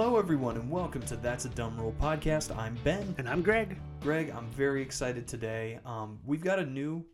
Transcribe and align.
Hello, 0.00 0.16
everyone, 0.16 0.54
and 0.54 0.70
welcome 0.70 1.02
to 1.02 1.16
That's 1.16 1.44
a 1.44 1.48
Dumb 1.48 1.76
Rule 1.76 1.92
podcast. 2.00 2.56
I'm 2.56 2.76
Ben. 2.84 3.16
And 3.18 3.28
I'm 3.28 3.42
Greg. 3.42 3.80
Greg, 4.00 4.30
I'm 4.30 4.46
very 4.50 4.80
excited 4.80 5.26
today. 5.26 5.80
Um, 5.84 6.20
we've 6.24 6.40
got 6.40 6.60
a 6.60 6.64
new 6.64 7.04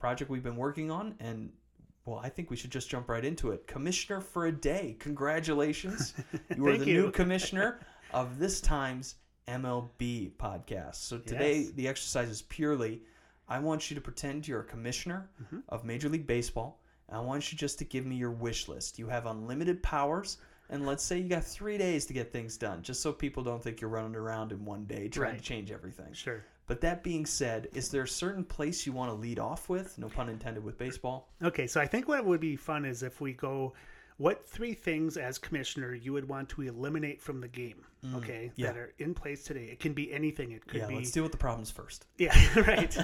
project 0.00 0.30
we've 0.30 0.42
been 0.42 0.56
working 0.56 0.90
on, 0.90 1.14
and 1.20 1.52
well, 2.06 2.18
I 2.24 2.30
think 2.30 2.48
we 2.48 2.56
should 2.56 2.70
just 2.72 2.88
jump 2.88 3.10
right 3.10 3.22
into 3.22 3.50
it. 3.50 3.66
Commissioner 3.66 4.22
for 4.22 4.46
a 4.46 4.52
day. 4.52 4.96
Congratulations. 4.98 6.14
You 6.56 6.66
are 6.68 6.78
the 6.78 6.86
you. 6.86 7.02
new 7.02 7.10
commissioner 7.10 7.80
of 8.14 8.38
this 8.38 8.62
time's 8.62 9.16
MLB 9.46 10.32
podcast. 10.38 10.94
So 10.94 11.18
today, 11.18 11.58
Yes. 11.58 11.72
the 11.72 11.86
exercise 11.86 12.30
is 12.30 12.40
purely 12.40 13.02
I 13.46 13.58
want 13.58 13.90
you 13.90 13.94
to 13.94 14.00
pretend 14.00 14.48
you're 14.48 14.60
a 14.60 14.64
commissioner 14.64 15.28
Mm-hmm. 15.42 15.58
of 15.68 15.84
Major 15.84 16.08
League 16.08 16.26
Baseball. 16.26 16.80
I 17.10 17.20
want 17.20 17.52
you 17.52 17.58
just 17.58 17.78
to 17.80 17.84
give 17.84 18.06
me 18.06 18.16
your 18.16 18.30
wish 18.30 18.68
list. 18.68 18.98
You 18.98 19.06
have 19.08 19.26
unlimited 19.26 19.82
powers. 19.82 20.38
And 20.70 20.86
let's 20.86 21.04
say 21.04 21.18
you 21.18 21.28
got 21.28 21.44
three 21.44 21.76
days 21.76 22.06
to 22.06 22.12
get 22.12 22.32
things 22.32 22.56
done, 22.56 22.82
just 22.82 23.02
so 23.02 23.12
people 23.12 23.42
don't 23.42 23.62
think 23.62 23.80
you're 23.80 23.90
running 23.90 24.16
around 24.16 24.52
in 24.52 24.64
one 24.64 24.84
day 24.84 25.08
trying 25.08 25.36
to 25.36 25.42
change 25.42 25.70
everything. 25.70 26.12
Sure. 26.12 26.44
But 26.66 26.80
that 26.80 27.02
being 27.02 27.26
said, 27.26 27.68
is 27.74 27.90
there 27.90 28.04
a 28.04 28.08
certain 28.08 28.44
place 28.44 28.86
you 28.86 28.92
want 28.92 29.10
to 29.10 29.14
lead 29.14 29.38
off 29.38 29.68
with? 29.68 29.98
No 29.98 30.08
pun 30.08 30.28
intended 30.28 30.64
with 30.64 30.78
baseball. 30.78 31.28
Okay, 31.42 31.66
so 31.66 31.80
I 31.80 31.86
think 31.86 32.08
what 32.08 32.24
would 32.24 32.40
be 32.40 32.56
fun 32.56 32.84
is 32.84 33.02
if 33.02 33.20
we 33.20 33.32
go, 33.32 33.74
what 34.18 34.46
three 34.48 34.74
things 34.74 35.16
as 35.16 35.38
commissioner 35.38 35.94
you 35.94 36.12
would 36.12 36.28
want 36.28 36.48
to 36.50 36.62
eliminate 36.62 37.20
from 37.20 37.40
the 37.40 37.48
game? 37.48 37.84
Okay, 38.16 38.46
Mm, 38.46 38.52
yeah. 38.56 38.66
that 38.66 38.76
are 38.76 38.92
in 38.98 39.14
place 39.14 39.44
today. 39.44 39.66
It 39.66 39.78
can 39.78 39.92
be 39.92 40.12
anything. 40.12 40.50
It 40.50 40.66
could 40.66 40.80
yeah, 40.80 40.86
be 40.88 40.96
let's 40.96 41.12
deal 41.12 41.22
with 41.22 41.30
the 41.32 41.38
problems 41.38 41.70
first. 41.70 42.06
yeah, 42.18 42.36
right. 42.66 42.96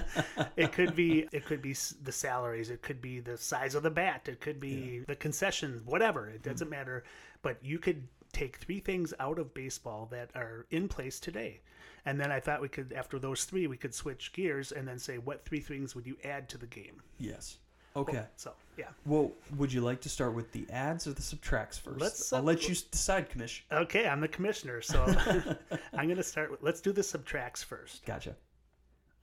it 0.56 0.72
could 0.72 0.96
be 0.96 1.28
it 1.32 1.44
could 1.46 1.62
be 1.62 1.74
the 2.02 2.10
salaries. 2.12 2.68
It 2.70 2.82
could 2.82 3.00
be 3.00 3.20
the 3.20 3.38
size 3.38 3.74
of 3.76 3.84
the 3.84 3.90
bat. 3.90 4.28
It 4.28 4.40
could 4.40 4.58
be 4.58 5.04
the 5.06 5.14
concessions. 5.16 5.82
Whatever. 5.84 6.28
It 6.28 6.42
doesn't 6.42 6.68
matter. 6.68 7.04
But 7.42 7.58
you 7.64 7.78
could 7.78 8.08
take 8.32 8.56
three 8.56 8.80
things 8.80 9.14
out 9.20 9.38
of 9.38 9.54
baseball 9.54 10.08
that 10.10 10.30
are 10.34 10.66
in 10.70 10.88
place 10.88 11.20
today. 11.20 11.60
And 12.04 12.20
then 12.20 12.32
I 12.32 12.40
thought 12.40 12.60
we 12.60 12.68
could, 12.68 12.92
after 12.92 13.18
those 13.18 13.44
three, 13.44 13.66
we 13.66 13.76
could 13.76 13.94
switch 13.94 14.32
gears 14.32 14.72
and 14.72 14.86
then 14.88 14.98
say, 14.98 15.18
what 15.18 15.44
three 15.44 15.60
things 15.60 15.94
would 15.94 16.06
you 16.06 16.16
add 16.24 16.48
to 16.50 16.58
the 16.58 16.66
game? 16.66 17.02
Yes. 17.18 17.58
Okay. 17.98 18.24
So, 18.36 18.52
yeah. 18.76 18.86
Well, 19.04 19.32
would 19.56 19.72
you 19.72 19.80
like 19.80 20.00
to 20.02 20.08
start 20.08 20.34
with 20.34 20.52
the 20.52 20.66
adds 20.70 21.06
or 21.06 21.12
the 21.12 21.22
subtracts 21.22 21.80
1st 21.80 22.00
Let's, 22.00 22.32
I'll 22.32 22.42
let 22.42 22.68
you 22.68 22.74
decide, 22.90 23.28
Commish. 23.28 23.62
Okay, 23.72 24.06
I'm 24.06 24.20
the 24.20 24.28
commissioner, 24.28 24.80
so 24.80 25.04
I'm 25.94 26.06
going 26.06 26.16
to 26.16 26.22
start 26.22 26.50
with. 26.50 26.62
Let's 26.62 26.80
do 26.80 26.92
the 26.92 27.02
subtracts 27.02 27.62
first. 27.62 28.04
Gotcha. 28.04 28.36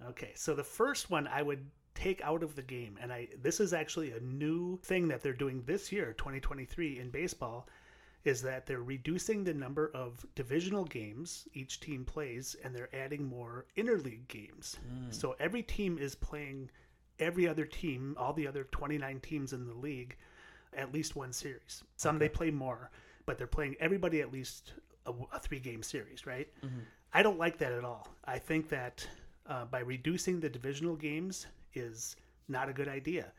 Okay, 0.10 0.32
so 0.36 0.54
the 0.54 0.64
first 0.64 1.10
one 1.10 1.28
I 1.28 1.42
would 1.42 1.66
take 1.96 2.22
out 2.22 2.44
of 2.44 2.56
the 2.56 2.62
game, 2.62 2.98
and 3.02 3.12
I 3.12 3.30
this 3.42 3.60
is 3.60 3.74
actually 3.74 4.12
a 4.12 4.20
new 4.20 4.78
thing 4.84 5.08
that 5.08 5.24
they're 5.24 5.34
doing 5.34 5.64
this 5.66 5.92
year, 5.92 6.14
2023 6.18 7.00
in 7.00 7.10
baseball, 7.10 7.68
is 8.26 8.42
that 8.42 8.66
they're 8.66 8.84
reducing 8.84 9.44
the 9.44 9.54
number 9.54 9.92
of 9.94 10.26
divisional 10.36 10.84
games 10.84 11.48
each 11.54 11.80
team 11.80 12.04
plays, 12.04 12.56
and 12.64 12.76
they're 12.76 12.94
adding 12.94 13.24
more 13.24 13.66
interleague 13.78 14.28
games. 14.28 14.78
Hmm. 14.88 15.12
So 15.12 15.36
every 15.40 15.64
team 15.64 15.98
is 15.98 16.16
playing 16.16 16.70
every 17.20 17.48
other 17.48 17.66
team, 17.66 18.16
all 18.18 18.34
the 18.34 18.48
other 18.48 18.66
29 18.66 19.20
teams 19.22 19.54
in 19.54 19.66
the 19.66 19.74
league, 19.74 20.16
at 20.76 20.94
least 20.94 21.16
one 21.16 21.32
series. 21.34 21.84
Some 21.96 22.20
they 22.20 22.30
play 22.30 22.52
more, 22.52 22.90
but 23.26 23.38
they're 23.38 23.48
playing 23.48 23.76
everybody 23.80 24.22
at 24.22 24.32
least 24.32 24.74
a, 25.06 25.14
a 25.34 25.40
three 25.40 25.60
game 25.60 25.82
series, 25.84 26.26
right? 26.26 26.48
I 27.14 27.24
don't 27.24 27.40
like 27.40 27.58
that 27.60 27.72
at 27.72 27.86
all. 27.86 28.08
I 28.26 28.40
think 28.40 28.68
that 28.70 29.08
uh, 29.48 29.66
by 29.66 29.80
reducing 29.80 30.40
the 30.40 30.50
divisional 30.50 30.96
games 30.96 31.48
is 31.74 32.16
not 32.50 32.68
a 32.70 32.74
good 32.74 32.88
idea. 32.90 33.32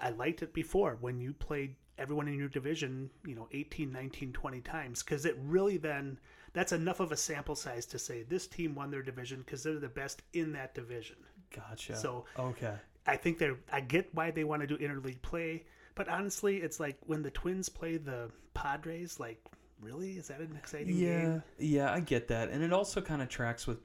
I 0.00 0.10
liked 0.10 0.42
it 0.42 0.52
before 0.52 0.96
when 1.00 1.20
you 1.20 1.32
played 1.32 1.76
everyone 1.98 2.26
in 2.26 2.34
your 2.36 2.48
division, 2.48 3.10
you 3.24 3.36
know, 3.36 3.46
18, 3.52 3.92
19, 3.92 4.32
20 4.32 4.60
times, 4.62 5.02
because 5.02 5.24
it 5.24 5.36
really 5.44 5.76
then 5.76 6.18
that's 6.54 6.72
enough 6.72 6.98
of 7.00 7.12
a 7.12 7.16
sample 7.16 7.54
size 7.54 7.86
to 7.86 7.98
say 7.98 8.24
this 8.24 8.46
team 8.48 8.74
won 8.74 8.90
their 8.90 9.02
division 9.02 9.38
because 9.44 9.62
they're 9.62 9.78
the 9.78 9.88
best 9.88 10.22
in 10.32 10.52
that 10.52 10.74
division. 10.74 11.16
Gotcha. 11.54 11.94
So- 11.96 12.24
okay. 12.38 12.74
I 13.06 13.16
think 13.16 13.38
they're. 13.38 13.56
I 13.72 13.80
get 13.80 14.14
why 14.14 14.30
they 14.30 14.44
want 14.44 14.62
to 14.62 14.66
do 14.66 14.76
interleague 14.78 15.22
play, 15.22 15.64
but 15.94 16.08
honestly, 16.08 16.58
it's 16.58 16.78
like 16.80 16.96
when 17.06 17.22
the 17.22 17.30
Twins 17.30 17.68
play 17.68 17.96
the 17.96 18.30
Padres. 18.54 19.18
Like, 19.18 19.40
really, 19.80 20.12
is 20.12 20.28
that 20.28 20.40
an 20.40 20.54
exciting 20.56 20.94
Yeah, 20.96 21.06
game? 21.20 21.42
yeah, 21.58 21.92
I 21.92 22.00
get 22.00 22.28
that, 22.28 22.50
and 22.50 22.62
it 22.62 22.72
also 22.72 23.00
kind 23.00 23.22
of 23.22 23.28
tracks 23.28 23.66
with. 23.66 23.78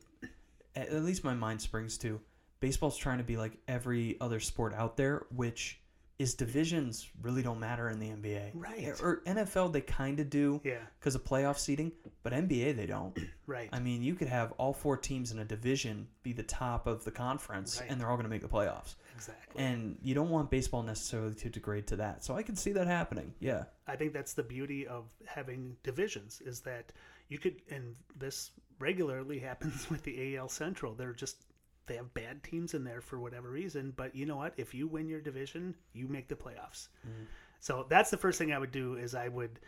At 0.75 0.89
at 0.89 1.03
least 1.03 1.23
my 1.23 1.33
mind 1.33 1.61
springs 1.61 1.97
to 1.99 2.21
baseball's 2.59 2.97
trying 2.97 3.17
to 3.17 3.23
be 3.23 3.37
like 3.37 3.57
every 3.67 4.17
other 4.21 4.39
sport 4.39 4.73
out 4.75 4.95
there, 4.97 5.25
which 5.35 5.79
is 6.19 6.33
divisions 6.33 7.07
really 7.21 7.43
don't 7.43 7.59
matter 7.59 7.89
in 7.89 7.99
the 7.99 8.07
NBA. 8.09 8.49
Right. 8.55 8.89
Or 9.03 9.21
NFL, 9.27 9.71
they 9.71 9.81
kind 9.81 10.19
of 10.19 10.29
do 10.31 10.59
Yeah, 10.63 10.79
because 10.99 11.13
of 11.13 11.23
playoff 11.23 11.59
seeding, 11.59 11.91
but 12.23 12.33
NBA 12.33 12.75
they 12.75 12.87
don't. 12.87 13.15
right. 13.45 13.69
I 13.71 13.79
mean, 13.79 14.01
you 14.01 14.15
could 14.15 14.27
have 14.27 14.51
all 14.53 14.73
four 14.73 14.97
teams 14.97 15.31
in 15.31 15.37
a 15.39 15.45
division 15.45 16.07
be 16.23 16.33
the 16.33 16.41
top 16.43 16.87
of 16.87 17.03
the 17.03 17.11
conference, 17.11 17.79
Right. 17.79 17.91
and 17.91 18.01
they're 18.01 18.09
all 18.09 18.15
going 18.17 18.23
to 18.25 18.29
make 18.31 18.41
the 18.41 18.47
playoffs. 18.47 18.95
exactly. 19.15 19.63
And 19.63 19.97
you 20.01 20.15
don't 20.15 20.29
want 20.31 20.49
baseball 20.49 20.81
necessarily 20.81 21.35
to 21.35 21.49
degrade 21.49 21.85
to 21.87 21.97
that. 21.97 22.23
So 22.23 22.35
I 22.35 22.41
can 22.41 22.55
see 22.55 22.71
that 22.71 22.87
happening. 22.87 23.33
Yeah. 23.39 23.65
I 23.85 23.95
think 23.95 24.13
that's 24.13 24.33
the 24.33 24.43
beauty 24.43 24.87
of 24.87 25.05
having 25.25 25.75
divisions 25.83 26.41
is 26.43 26.61
that 26.61 26.91
you 27.29 27.37
could, 27.37 27.61
and 27.69 27.95
this 28.17 28.51
regularly 28.79 29.37
happens 29.49 29.87
with 29.89 30.01
the 30.03 30.35
AL 30.37 30.49
Central. 30.49 30.93
They're 30.95 31.13
just 31.13 31.43
they 31.87 31.95
have 31.95 32.13
bad 32.13 32.43
teams 32.43 32.73
in 32.73 32.83
there 32.83 33.01
for 33.01 33.19
whatever 33.19 33.49
reason, 33.49 33.93
but 33.95 34.15
you 34.15 34.25
know 34.25 34.37
what? 34.37 34.53
If 34.57 34.73
you 34.73 34.87
win 34.87 35.09
your 35.09 35.21
division, 35.21 35.75
you 35.93 36.07
make 36.07 36.27
the 36.27 36.35
playoffs. 36.35 36.89
Mm. 37.07 37.25
So 37.59 37.85
that's 37.89 38.09
the 38.11 38.17
first 38.17 38.37
thing 38.37 38.53
I 38.53 38.59
would 38.59 38.71
do 38.71 38.95
is 38.95 39.15
I 39.15 39.27
would 39.27 39.59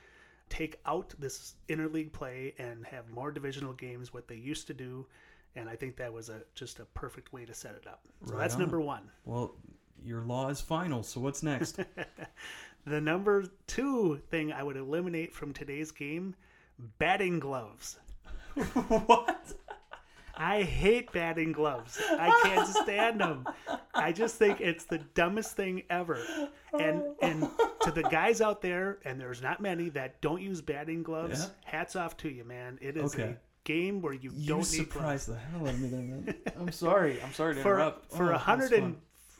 take 0.49 0.79
out 0.85 1.13
this 1.19 1.55
interleague 1.67 2.11
play 2.11 2.53
and 2.57 2.85
have 2.85 3.09
more 3.09 3.31
divisional 3.31 3.73
games 3.73 4.13
what 4.13 4.27
they 4.27 4.35
used 4.35 4.67
to 4.67 4.73
do. 4.73 5.05
And 5.55 5.67
I 5.67 5.75
think 5.75 5.95
that 5.97 6.13
was 6.13 6.29
a 6.29 6.41
just 6.55 6.79
a 6.79 6.85
perfect 6.85 7.33
way 7.33 7.45
to 7.45 7.53
set 7.53 7.75
it 7.75 7.87
up. 7.87 8.01
So 8.25 8.33
Right 8.33 8.41
that's 8.41 8.55
on. 8.55 8.61
number 8.61 8.79
one. 8.79 9.09
Well, 9.25 9.55
your 10.03 10.21
law 10.21 10.49
is 10.49 10.61
final. 10.61 11.03
So 11.03 11.19
what's 11.19 11.43
next? 11.43 11.79
The 12.85 13.01
number 13.01 13.45
two 13.67 14.21
thing 14.29 14.51
I 14.51 14.63
would 14.63 14.77
eliminate 14.77 15.33
from 15.33 15.53
today's 15.53 15.91
game 15.91 16.35
batting 16.97 17.39
gloves. 17.39 17.99
what? 18.55 19.53
I 20.39 20.63
hate 20.63 21.11
batting 21.11 21.51
gloves. 21.51 21.99
I 22.09 22.39
can't 22.43 22.67
stand 22.67 23.19
them. 23.19 23.45
I 23.93 24.11
just 24.13 24.35
think 24.35 24.61
it's 24.61 24.85
the 24.85 24.99
dumbest 24.99 25.55
thing 25.57 25.83
ever. 25.89 26.19
And 26.79 27.03
and 27.21 27.47
to 27.81 27.91
the 27.91 28.03
guys 28.03 28.39
out 28.41 28.61
there, 28.61 28.99
and 29.03 29.19
there's 29.19 29.41
not 29.41 29.61
many 29.61 29.89
that 29.89 30.21
don't 30.21 30.41
use 30.41 30.61
batting 30.61 31.03
gloves. 31.03 31.41
Yeah. 31.65 31.71
Hats 31.71 31.95
off 31.95 32.15
to 32.17 32.29
you, 32.29 32.43
man. 32.45 32.79
It 32.81 32.95
is 32.97 33.13
Okay. 33.13 33.23
a 33.23 33.37
game 33.65 34.01
where 34.01 34.13
you, 34.13 34.31
You 34.33 34.47
don't 34.47 34.71
need 34.71 34.89
gloves. 34.89 35.27
surprised 35.27 35.27
the 35.29 35.35
hell 35.37 35.61
out 35.67 35.73
of 35.73 35.79
me 35.81 35.89
there, 35.89 35.99
man. 35.99 36.35
I'm 36.59 36.71
sorry. 36.71 37.21
I'm 37.21 37.33
sorry 37.33 37.55
to 37.55 37.61
For 37.61 37.75
interrupt. 37.75 38.11
for 38.13 38.23
Oh, 38.23 38.29
a 38.29 38.31
that's 38.31 38.43
hundred 38.43 38.69
fun. 38.71 38.79
and 38.83 38.95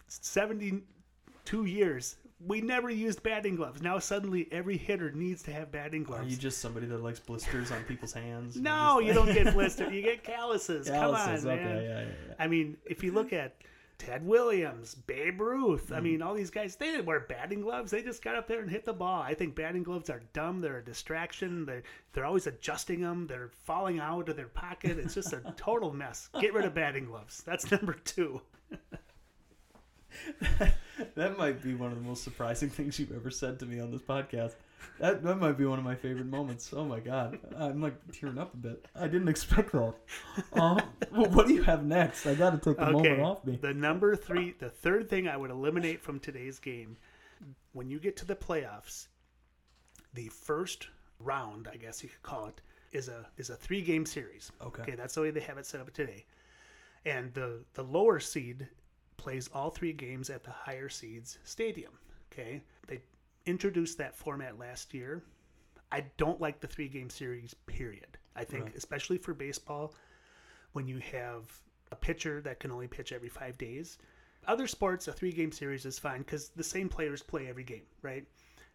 seventy-two 0.08 1.66
years, 1.66 2.16
we 2.46 2.62
never 2.62 2.90
used 2.90 3.22
batting 3.24 3.56
gloves. 3.56 3.82
Now 3.82 4.00
suddenly 4.00 4.48
every 4.52 4.78
hitter 4.78 5.12
needs 5.12 5.44
to 5.44 5.52
have 5.52 5.72
batting 5.72 6.04
gloves. 6.04 6.26
Are 6.26 6.30
you 6.30 6.38
just 6.38 6.60
somebody 6.60 6.86
that 6.88 7.04
likes 7.04 7.20
blisters 7.20 7.72
on 7.72 7.84
people's 7.84 8.14
hands? 8.14 8.56
No, 8.56 9.00
you 9.00 9.14
don't 9.14 9.34
get 9.34 9.54
blisters. 9.54 9.92
You 9.94 10.02
get 10.02 10.24
calluses. 10.24 10.88
Calluses, 10.88 11.44
Come 11.44 11.52
on, 11.52 11.58
okay, 11.60 11.64
man. 11.66 11.84
yeah, 11.84 11.90
yeah, 12.02 12.06
yeah. 12.28 12.34
I 12.40 12.48
mean, 12.48 12.78
if 12.86 13.04
you 13.04 13.12
look 13.12 13.34
at 13.34 13.56
Ted 13.98 14.26
Williams, 14.26 14.96
Babe 14.96 15.42
Ruth, 15.42 15.90
Mm. 15.90 15.98
I 15.98 16.00
mean, 16.00 16.22
all 16.22 16.34
these 16.34 16.50
guys, 16.50 16.78
they 16.78 16.86
didn't 16.86 17.06
wear 17.06 17.20
batting 17.20 17.60
gloves. 17.60 17.92
They 17.92 18.02
just 18.02 18.24
got 18.24 18.38
up 18.38 18.48
there 18.48 18.62
and 18.62 18.70
hit 18.70 18.86
the 18.86 18.94
ball. 18.94 19.22
I 19.22 19.34
think 19.34 19.56
batting 19.56 19.84
gloves 19.84 20.10
are 20.10 20.22
dumb. 20.32 20.62
They're 20.62 20.78
a 20.78 20.84
distraction. 20.86 21.66
They're, 21.66 21.84
they're 22.14 22.24
always 22.24 22.48
adjusting 22.48 23.02
them. 23.02 23.28
They're 23.28 23.52
falling 23.66 24.00
out 24.00 24.30
of 24.30 24.38
their 24.38 24.48
pocket. 24.48 24.98
It's 24.98 25.14
just 25.16 25.34
a 25.34 25.42
total 25.58 25.92
mess. 25.92 26.30
Get 26.40 26.54
rid 26.54 26.64
of 26.64 26.74
batting 26.74 27.08
gloves. 27.08 27.44
That's 27.46 27.70
number 27.70 27.94
two. 28.06 28.40
That 31.16 31.38
might 31.38 31.62
be 31.62 31.76
one 31.76 31.92
of 31.92 31.98
the 31.98 32.08
most 32.08 32.24
surprising 32.24 32.70
things 32.70 33.00
you've 33.00 33.12
ever 33.12 33.30
said 33.30 33.60
to 33.60 33.66
me 33.66 33.80
on 33.80 33.92
this 33.92 34.02
podcast. 34.02 34.54
That, 35.00 35.24
that 35.24 35.36
might 35.36 35.58
be 35.58 35.66
one 35.66 35.80
of 35.80 35.86
my 35.86 35.96
favorite 35.96 36.26
moments. 36.26 36.72
Oh 36.74 36.86
my 36.86 37.00
god, 37.00 37.40
I'm 37.58 37.82
like 37.82 37.96
tearing 38.12 38.38
up 38.38 38.54
a 38.54 38.58
bit. 38.58 38.86
I 38.96 39.08
didn't 39.08 39.28
expect 39.28 39.72
that. 39.74 39.94
Um, 40.54 40.82
well, 41.12 41.30
what 41.32 41.48
do 41.48 41.54
you 41.54 41.64
have 41.64 41.86
next? 41.86 42.26
I 42.26 42.36
got 42.36 42.52
to 42.52 42.58
take 42.58 42.78
the 42.78 42.92
moment 42.92 43.22
off 43.22 43.46
me. 43.46 43.58
The 43.62 43.74
number 43.74 44.16
three, 44.16 44.56
the 44.60 44.70
third 44.70 45.10
thing 45.10 45.28
I 45.28 45.38
would 45.38 45.52
eliminate 45.52 46.02
from 46.02 46.20
today's 46.20 46.60
game, 46.60 46.98
when 47.74 47.90
you 47.90 48.00
get 48.00 48.16
to 48.18 48.26
the 48.26 48.36
playoffs, 48.36 49.08
the 50.14 50.28
first 50.30 50.88
round, 51.20 51.68
I 51.72 51.78
guess 51.78 52.04
you 52.04 52.10
could 52.10 52.24
call 52.24 52.48
it, 52.48 52.62
is 52.92 53.10
a 53.10 53.26
is 53.38 53.50
a 53.50 53.56
three 53.56 53.82
game 53.82 54.06
series. 54.06 54.52
Okay. 54.66 54.84
Okay, 54.84 54.96
that's 54.96 55.16
the 55.16 55.22
way 55.22 55.32
they 55.32 55.42
have 55.42 55.58
it 55.58 55.66
set 55.66 55.82
up 55.82 55.94
today. 55.94 56.26
And 57.06 57.34
the 57.34 57.60
the 57.74 57.84
lower 57.84 58.20
seed 58.20 58.68
plays 59.20 59.50
all 59.54 59.70
three 59.70 59.94
games 59.94 60.30
at 60.30 60.44
the 60.44 60.52
higher 60.52 60.90
seeds 60.90 61.38
stadium. 61.44 61.92
Okay, 62.32 62.62
they 62.88 63.00
introduced 63.46 63.98
that 63.98 64.16
format 64.16 64.58
last 64.58 64.94
year. 64.94 65.22
I 65.92 66.06
don't 66.18 66.40
like 66.40 66.60
the 66.60 66.68
three 66.68 66.88
game 66.88 67.10
series. 67.10 67.54
Period. 67.66 68.18
I 68.36 68.44
think, 68.44 68.66
Right. 68.66 68.76
especially 68.76 69.18
for 69.18 69.34
baseball, 69.34 69.94
when 70.74 70.88
you 70.88 71.00
have 71.00 71.52
a 71.92 71.96
pitcher 71.96 72.40
that 72.42 72.60
can 72.60 72.72
only 72.72 72.88
pitch 72.88 73.12
every 73.12 73.30
five 73.30 73.58
days. 73.58 73.98
Other 74.48 74.68
sports, 74.68 75.08
a 75.08 75.12
three 75.12 75.32
game 75.32 75.52
series 75.52 75.86
is 75.86 76.00
fine 76.00 76.20
because 76.20 76.50
the 76.50 76.64
same 76.64 76.88
players 76.88 77.22
play 77.22 77.48
every 77.48 77.64
game, 77.64 77.86
right? 78.04 78.26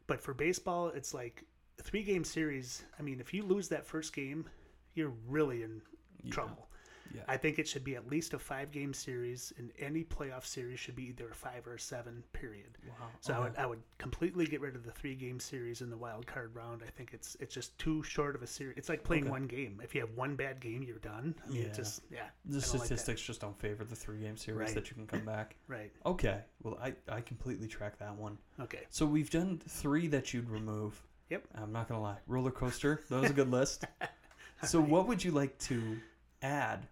But 0.07 0.21
for 0.21 0.35
baseball, 0.35 0.89
it's 0.89 1.15
like 1.15 1.45
three 1.83 2.03
game 2.03 2.25
series, 2.25 2.83
I 2.99 3.03
mean, 3.03 3.21
if 3.21 3.33
you 3.33 3.43
lose 3.45 3.69
that 3.69 3.87
first 3.87 4.13
game, 4.13 4.45
you're 4.95 5.15
really 5.29 5.63
in 5.63 5.81
trouble. 6.31 6.69
Yeah. 7.15 7.23
I 7.29 7.37
think 7.37 7.59
it 7.59 7.69
should 7.69 7.85
be 7.85 7.95
at 7.97 8.09
least 8.11 8.35
a 8.35 8.39
five 8.39 8.71
game 8.71 8.93
series, 8.93 9.53
and 9.59 9.71
any 9.79 10.03
playoff 10.05 10.45
series 10.45 10.81
should 10.81 10.97
be 10.97 11.05
either 11.05 11.29
a 11.31 11.35
five 11.35 11.67
or 11.67 11.75
a 11.75 11.79
seven. 11.81 12.23
Period. 12.33 12.77
Wow. 12.89 13.07
So 13.21 13.35
I 13.35 13.39
would 13.39 13.57
I 13.57 13.67
would 13.67 13.83
completely 13.99 14.47
get 14.47 14.61
rid 14.61 14.75
of 14.75 14.85
the 14.85 14.91
three 14.91 15.15
game 15.15 15.39
series 15.39 15.81
in 15.81 15.91
the 15.91 15.97
wild 15.97 16.27
card 16.27 16.55
round. 16.55 16.83
I 16.87 16.91
think 16.91 17.11
it's 17.13 17.37
it's 17.41 17.55
just 17.55 17.79
too 17.79 18.03
short 18.03 18.35
of 18.35 18.43
a 18.43 18.47
series. 18.47 18.77
It's 18.77 18.89
like 18.89 19.05
playing 19.05 19.25
Okay. 19.25 19.31
one 19.31 19.47
game. 19.47 19.81
If 19.83 19.95
you 19.95 20.01
have 20.01 20.11
one 20.15 20.35
bad 20.37 20.61
game, 20.61 20.83
you're 20.83 20.99
done. 20.99 21.35
I 21.47 21.51
mean, 21.51 21.63
Yeah. 21.63 21.73
just 21.73 22.03
yeah. 22.11 22.27
the 22.45 22.61
don't 22.61 22.75
like 22.75 22.85
statistics 22.87 23.23
just 23.23 23.41
don't 23.41 23.59
favor 23.59 23.85
the 23.85 23.97
three 23.97 24.21
game 24.21 24.37
series 24.37 24.59
Right. 24.67 24.75
that 24.75 24.91
you 24.91 24.95
can 24.97 25.07
come 25.07 25.25
back. 25.25 25.57
Right. 25.69 25.93
Okay. 26.05 26.41
Well, 26.63 26.79
I, 26.83 26.95
I 27.09 27.21
completely 27.21 27.69
track 27.69 27.99
that 27.99 28.15
one. 28.17 28.39
Okay. 28.61 28.81
So 28.91 29.07
we've 29.07 29.31
done 29.31 29.61
three 29.67 30.07
that 30.09 30.33
you'd 30.35 30.49
remove. 30.51 31.03
Yep. 31.31 31.45
I'm 31.55 31.73
not 31.73 31.89
gonna 31.89 32.03
lie. 32.03 32.19
Roller 32.27 32.51
coaster. 32.51 33.01
That 33.09 33.21
was 33.23 33.31
a 33.31 33.35
good 33.35 33.51
list. 33.51 33.85
So 34.65 34.81
what 34.81 35.07
would 35.09 35.23
you 35.23 35.31
like 35.31 35.59
to 35.59 35.99
add 36.41 36.87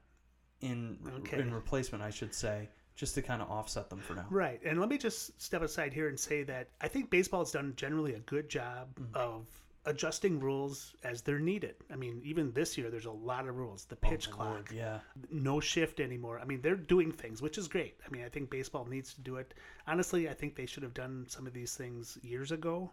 in 0.62 0.98
Okay. 1.18 1.40
in 1.40 1.52
replacement? 1.54 2.02
I 2.02 2.10
should 2.10 2.34
say, 2.34 2.68
just 2.94 3.14
to 3.16 3.22
kind 3.22 3.42
of 3.42 3.50
offset 3.50 3.90
them 3.90 4.00
for 4.00 4.14
now. 4.14 4.26
Right. 4.30 4.60
And 4.64 4.78
let 4.80 4.88
me 4.88 4.98
just 4.98 5.40
step 5.40 5.62
aside 5.62 5.92
here 5.92 6.08
and 6.08 6.18
say 6.18 6.42
that 6.44 6.68
I 6.80 6.88
think 6.88 7.10
baseball 7.10 7.40
has 7.40 7.52
done 7.52 7.74
generally 7.76 8.14
a 8.14 8.20
good 8.20 8.48
job 8.48 8.88
Mm-hmm. 9.00 9.16
of 9.16 9.46
adjusting 9.84 10.38
rules 10.38 10.94
as 11.02 11.22
they're 11.22 11.40
needed. 11.40 11.74
I 11.92 11.96
mean, 11.96 12.20
even 12.24 12.52
this 12.52 12.78
year, 12.78 12.88
there's 12.88 13.06
a 13.06 13.10
lot 13.10 13.48
of 13.48 13.56
rules. 13.56 13.84
The 13.84 13.96
pitch 13.96 14.28
Oh, 14.30 14.32
clock, 14.34 14.48
Lord, 14.48 14.70
Yeah. 14.70 15.00
no 15.28 15.58
shift 15.58 15.98
anymore. 15.98 16.38
I 16.38 16.44
mean, 16.44 16.60
they're 16.62 16.76
doing 16.76 17.10
things, 17.10 17.42
which 17.42 17.58
is 17.58 17.66
great. 17.66 17.98
I 18.06 18.10
mean, 18.10 18.22
I 18.24 18.28
think 18.28 18.48
baseball 18.48 18.84
needs 18.84 19.12
to 19.14 19.20
do 19.22 19.36
it. 19.38 19.54
Honestly, 19.88 20.28
I 20.28 20.34
think 20.34 20.54
they 20.54 20.66
should 20.66 20.84
have 20.84 20.94
done 20.94 21.26
some 21.28 21.48
of 21.48 21.52
these 21.52 21.74
things 21.76 22.16
years 22.22 22.52
ago. 22.52 22.92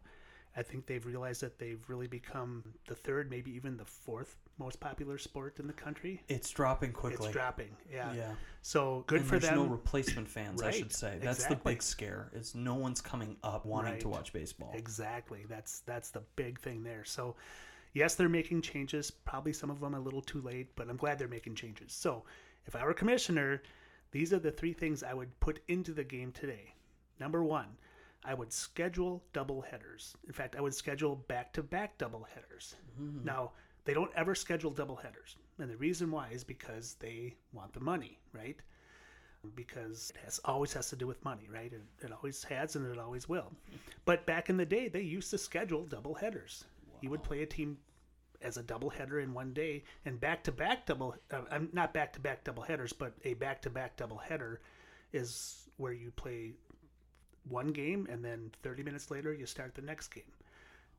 I 0.58 0.64
think 0.64 0.88
they've 0.88 1.06
realized 1.06 1.42
that 1.42 1.60
they've 1.60 1.84
really 1.88 2.08
become 2.08 2.64
the 2.88 2.96
third, 2.96 3.30
maybe 3.30 3.52
even 3.52 3.78
the 3.78 3.86
fourth 3.86 4.36
most 4.58 4.80
popular 4.80 5.18
sport 5.18 5.60
in 5.60 5.68
the 5.68 5.74
country. 5.74 6.22
It's 6.28 6.50
dropping 6.50 6.92
quickly. 6.92 7.28
It's 7.28 7.34
dropping. 7.34 7.70
Yeah. 7.92 8.14
Yeah. 8.14 8.32
So 8.62 9.04
good 9.08 9.20
and 9.20 9.28
for 9.28 9.40
there's 9.40 9.50
them. 9.50 9.60
no 9.60 9.66
replacement 9.66 10.28
fans, 10.28 10.62
I 10.62 10.72
should 10.72 10.92
say. 10.92 11.18
That's 11.22 11.46
the 11.46 11.56
big 11.56 11.82
scare. 11.82 12.30
Is 12.34 12.56
no 12.56 12.76
one's 12.76 13.00
coming 13.00 13.38
up 13.44 13.66
wanting 13.66 14.00
to 14.00 14.10
watch 14.10 14.34
baseball. 14.34 14.72
Exactly. 14.74 15.46
That's 15.48 15.80
that's 15.82 16.12
the 16.12 16.24
big 16.36 16.60
thing 16.60 16.84
there. 16.84 17.06
So, 17.06 17.36
yes, 17.94 18.16
they're 18.16 18.28
making 18.28 18.62
changes. 18.62 19.12
Probably 19.12 19.54
some 19.54 19.70
of 19.70 19.80
them 19.80 19.94
a 19.94 20.00
little 20.00 20.22
too 20.22 20.42
late, 20.42 20.76
but 20.76 20.90
I'm 20.90 20.98
glad 20.98 21.20
they're 21.20 21.28
making 21.28 21.56
changes. 21.56 21.94
So, 21.94 22.24
if 22.66 22.76
I 22.76 22.84
were 22.84 22.94
commissioner, 22.94 23.62
these 24.12 24.34
are 24.34 24.40
the 24.40 24.52
three 24.52 24.74
things 24.74 25.04
I 25.04 25.14
would 25.14 25.40
put 25.40 25.62
into 25.68 25.94
the 25.94 26.04
game 26.04 26.32
today. 26.32 26.74
Number 27.20 27.44
one, 27.44 27.68
I 28.24 28.34
would 28.34 28.52
schedule 28.52 29.24
double 29.34 29.62
headers. 29.62 30.16
In 30.28 30.34
fact, 30.34 30.56
I 30.56 30.62
would 30.62 30.74
schedule 30.74 31.16
back-to-back 31.28 31.98
double 31.98 32.28
headers. 32.36 32.76
Now, 33.24 33.52
they 33.86 33.94
don't 33.94 34.12
ever 34.16 34.36
schedule 34.36 34.72
double 34.72 34.98
headers, 34.98 35.38
and 35.58 35.70
the 35.70 35.78
reason 35.78 36.12
why 36.12 36.30
is 36.32 36.44
because 36.44 36.96
they 37.00 37.36
want 37.54 37.74
the 37.74 37.80
money, 37.80 38.20
right? 38.34 38.60
because 39.56 40.12
it 40.16 40.22
has 40.26 40.40
always 40.46 40.74
has 40.74 40.90
to 40.90 40.96
do 40.96 41.08
with 41.08 41.24
money, 41.24 41.48
right? 41.52 41.72
It, 41.72 41.82
it 42.02 42.12
always 42.12 42.44
has 42.46 42.76
and 42.76 42.86
it 42.86 43.00
always 43.00 43.30
will. 43.30 43.52
But 44.06 44.26
back 44.26 44.50
in 44.50 44.58
the 44.58 44.66
day, 44.66 44.88
they 44.88 45.02
used 45.02 45.30
to 45.32 45.38
schedule 45.38 45.86
double 45.86 46.14
headers. 46.14 46.66
You 47.02 47.10
would 47.10 47.24
play 47.24 47.42
a 47.42 47.46
team 47.46 47.78
as 48.42 48.58
a 48.58 48.64
double 48.64 48.90
header 48.90 49.20
in 49.20 49.34
one 49.34 49.54
day, 49.54 49.84
and 50.06 50.20
back 50.20 50.44
to 50.46 50.52
back 50.52 50.86
double. 50.86 51.16
Uh, 51.32 51.42
I'm 51.52 51.70
not 51.74 51.94
back 51.94 52.14
to 52.14 52.20
back 52.20 52.44
double 52.44 52.64
headers, 52.64 52.94
but 52.94 53.14
a 53.24 53.34
back 53.36 53.62
to 53.64 53.70
back 53.70 53.98
double 53.98 54.18
header 54.18 54.62
is 55.14 55.70
where 55.78 55.94
you 55.94 56.12
play 56.12 56.54
one 57.50 57.68
game 57.68 58.08
and 58.10 58.24
then 58.24 58.52
30 58.64 58.84
minutes 58.84 59.12
later 59.12 59.34
you 59.34 59.46
start 59.46 59.76
the 59.76 59.82
next 59.82 60.10
game. 60.10 60.24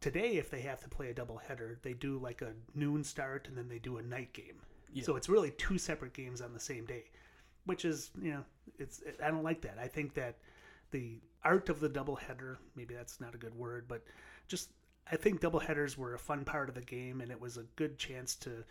Today, 0.00 0.36
if 0.36 0.50
they 0.50 0.62
have 0.62 0.80
to 0.80 0.88
play 0.88 1.10
a 1.10 1.14
double 1.14 1.36
header, 1.36 1.78
they 1.82 1.92
do 1.92 2.18
like 2.18 2.40
a 2.40 2.52
noon 2.74 3.04
start 3.04 3.48
and 3.48 3.56
then 3.56 3.68
they 3.68 3.78
do 3.78 3.98
a 3.98 4.02
night 4.02 4.32
game. 4.32 4.56
Yeah. 4.92 5.04
So 5.04 5.16
it's 5.16 5.28
really 5.28 5.50
two 5.52 5.78
separate 5.78 6.14
games 6.14 6.40
on 6.40 6.54
the 6.54 6.60
same 6.60 6.86
day, 6.86 7.04
which 7.66 7.84
is 7.84 8.10
you 8.20 8.32
know 8.32 8.44
it's 8.78 9.02
I 9.22 9.30
don't 9.30 9.44
like 9.44 9.60
that. 9.62 9.76
I 9.78 9.88
think 9.88 10.14
that 10.14 10.36
the 10.90 11.20
art 11.44 11.68
of 11.68 11.80
the 11.80 11.88
double 11.88 12.16
header 12.16 12.58
maybe 12.74 12.94
that's 12.94 13.20
not 13.20 13.34
a 13.34 13.38
good 13.38 13.54
word, 13.54 13.86
but 13.88 14.02
just 14.48 14.70
I 15.12 15.16
think 15.16 15.40
double 15.40 15.60
headers 15.60 15.98
were 15.98 16.14
a 16.14 16.18
fun 16.18 16.44
part 16.44 16.68
of 16.68 16.74
the 16.74 16.80
game 16.80 17.20
and 17.20 17.30
it 17.30 17.40
was 17.40 17.56
a 17.56 17.64
good 17.76 17.98
chance 17.98 18.34
to 18.36 18.64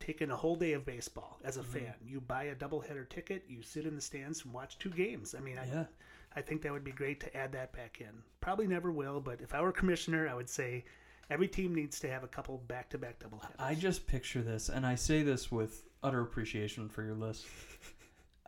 take 0.00 0.22
in 0.22 0.30
a 0.30 0.36
whole 0.36 0.56
day 0.56 0.72
of 0.72 0.84
baseball 0.84 1.38
as 1.44 1.56
a 1.56 1.60
mm-hmm. 1.60 1.72
fan. 1.72 1.94
You 2.04 2.20
buy 2.20 2.44
a 2.44 2.54
double 2.54 2.80
header 2.80 3.04
ticket, 3.04 3.44
you 3.48 3.62
sit 3.62 3.86
in 3.86 3.94
the 3.94 4.00
stands 4.00 4.44
and 4.44 4.52
watch 4.52 4.78
two 4.78 4.90
games. 4.90 5.34
I 5.36 5.40
mean, 5.40 5.58
I, 5.58 5.66
Yeah. 5.66 5.84
I 6.36 6.40
think 6.42 6.62
that 6.62 6.72
would 6.72 6.84
be 6.84 6.92
great 6.92 7.20
to 7.20 7.36
add 7.36 7.52
that 7.52 7.72
back 7.72 7.98
in. 8.00 8.22
Probably 8.40 8.66
never 8.66 8.90
will, 8.92 9.20
but 9.20 9.40
if 9.40 9.54
I 9.54 9.60
were 9.60 9.72
commissioner, 9.72 10.28
I 10.28 10.34
would 10.34 10.48
say 10.48 10.84
every 11.28 11.48
team 11.48 11.74
needs 11.74 11.98
to 12.00 12.08
have 12.10 12.22
a 12.24 12.28
couple 12.28 12.58
back-to-back 12.68 13.18
double 13.18 13.38
headers. 13.38 13.56
I 13.58 13.74
just 13.74 14.06
picture 14.06 14.40
this, 14.42 14.68
and 14.68 14.86
I 14.86 14.94
say 14.94 15.22
this 15.22 15.50
with 15.50 15.84
utter 16.02 16.20
appreciation 16.20 16.88
for 16.88 17.02
your 17.02 17.14
list. 17.14 17.46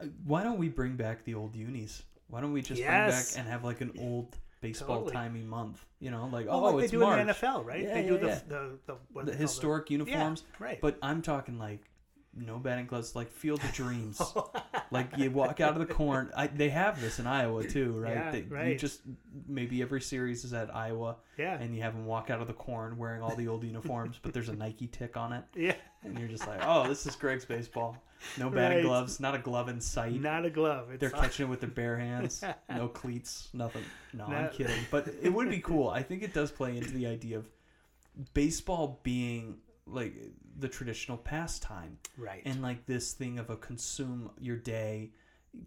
Uh, 0.00 0.06
Why 0.24 0.42
don't 0.42 0.58
we 0.58 0.68
bring 0.68 0.96
back 0.96 1.24
the 1.24 1.34
old 1.34 1.54
unis? 1.56 2.02
Why 2.28 2.40
don't 2.40 2.52
we 2.52 2.62
just 2.62 2.80
Yes. 2.80 2.88
bring 2.88 3.06
back 3.08 3.26
and 3.38 3.48
have 3.52 3.64
like 3.64 3.80
an 3.82 3.92
old 3.98 4.36
baseball 4.60 4.98
Totally. 4.98 5.12
timey 5.12 5.42
month? 5.42 5.84
You 6.00 6.10
know, 6.12 6.26
like 6.32 6.46
Oh, 6.48 6.52
oh, 6.52 6.60
like 6.70 6.76
they 6.76 6.82
it's 6.84 6.90
do 6.92 7.00
March. 7.00 7.20
in 7.20 7.26
the 7.26 7.32
NFL, 7.34 7.64
right? 7.66 7.82
Yeah, 7.82 7.94
they 7.94 8.06
do 8.06 8.14
yeah, 8.14 8.20
the, 8.20 8.42
the 8.48 8.78
the 8.86 8.96
what 9.12 9.26
the 9.26 9.32
they 9.32 9.38
historic 9.38 9.90
Yeah, 9.90 9.96
uniforms. 9.98 10.44
right. 10.58 10.80
But 10.80 10.98
I'm 11.02 11.20
talking 11.20 11.58
like 11.58 11.80
no 12.34 12.58
batting 12.58 12.86
gloves, 12.86 13.14
like 13.14 13.30
Field 13.30 13.62
of 13.62 13.72
Dreams. 13.72 14.20
like 14.90 15.16
you 15.18 15.30
walk 15.30 15.60
out 15.60 15.72
of 15.78 15.86
the 15.86 15.92
corn. 15.92 16.30
I, 16.36 16.46
they 16.46 16.70
have 16.70 17.00
this 17.00 17.18
in 17.18 17.26
Iowa 17.26 17.64
too, 17.64 17.92
right? 17.92 18.14
Yeah, 18.14 18.30
They- 18.30 18.72
You 18.72 18.78
just 18.78 19.02
maybe 19.46 19.82
every 19.82 20.00
series 20.00 20.44
is 20.44 20.52
at 20.54 20.74
Iowa, 20.74 21.16
yeah, 21.36 21.58
and 21.60 21.74
you 21.74 21.82
have 21.82 21.94
them 21.94 22.06
walk 22.06 22.30
out 22.30 22.40
of 22.40 22.46
the 22.46 22.52
corn 22.54 22.96
wearing 22.96 23.22
all 23.22 23.34
the 23.36 23.48
old 23.48 23.64
uniforms, 23.64 24.18
but 24.22 24.32
there's 24.32 24.48
a 24.48 24.54
Nike 24.56 24.86
tick 24.86 25.16
on 25.16 25.32
it, 25.34 25.44
yeah. 25.54 25.74
and 26.04 26.18
you're 26.18 26.28
just 26.28 26.46
like, 26.46 26.60
oh, 26.64 26.88
this 26.88 27.06
is 27.06 27.14
Greg's 27.16 27.44
baseball. 27.44 27.96
No 28.38 28.48
batting 28.48 28.78
Right. 28.78 28.84
gloves, 28.86 29.18
not 29.18 29.34
a 29.34 29.38
glove 29.38 29.68
in 29.68 29.80
sight. 29.80 30.20
Not 30.20 30.44
a 30.46 30.50
glove. 30.50 30.90
It's 30.92 31.00
They're 31.00 31.10
catching 31.10 31.46
it 31.46 31.48
with 31.50 31.60
their 31.60 31.68
bare 31.70 31.98
hands. 31.98 32.42
No 32.70 32.86
cleats, 32.88 33.48
nothing. 33.52 33.82
No, 34.14 34.24
I'm 34.26 34.48
kidding. 34.50 34.78
But 34.90 35.08
it 35.20 35.28
would 35.30 35.50
be 35.50 35.58
cool. 35.58 35.88
I 35.90 36.02
think 36.04 36.22
it 36.22 36.32
does 36.32 36.50
play 36.52 36.76
into 36.78 36.92
the 36.92 37.06
idea 37.08 37.38
of 37.38 37.46
baseball 38.32 39.00
being 39.02 39.56
like 39.86 40.14
the 40.58 40.68
traditional 40.68 41.18
pastime 41.18 41.98
right. 42.16 42.42
and 42.44 42.62
like 42.62 42.86
this 42.86 43.12
thing 43.12 43.38
of 43.38 43.50
a 43.50 43.56
consume 43.56 44.30
your 44.38 44.56
day. 44.56 45.10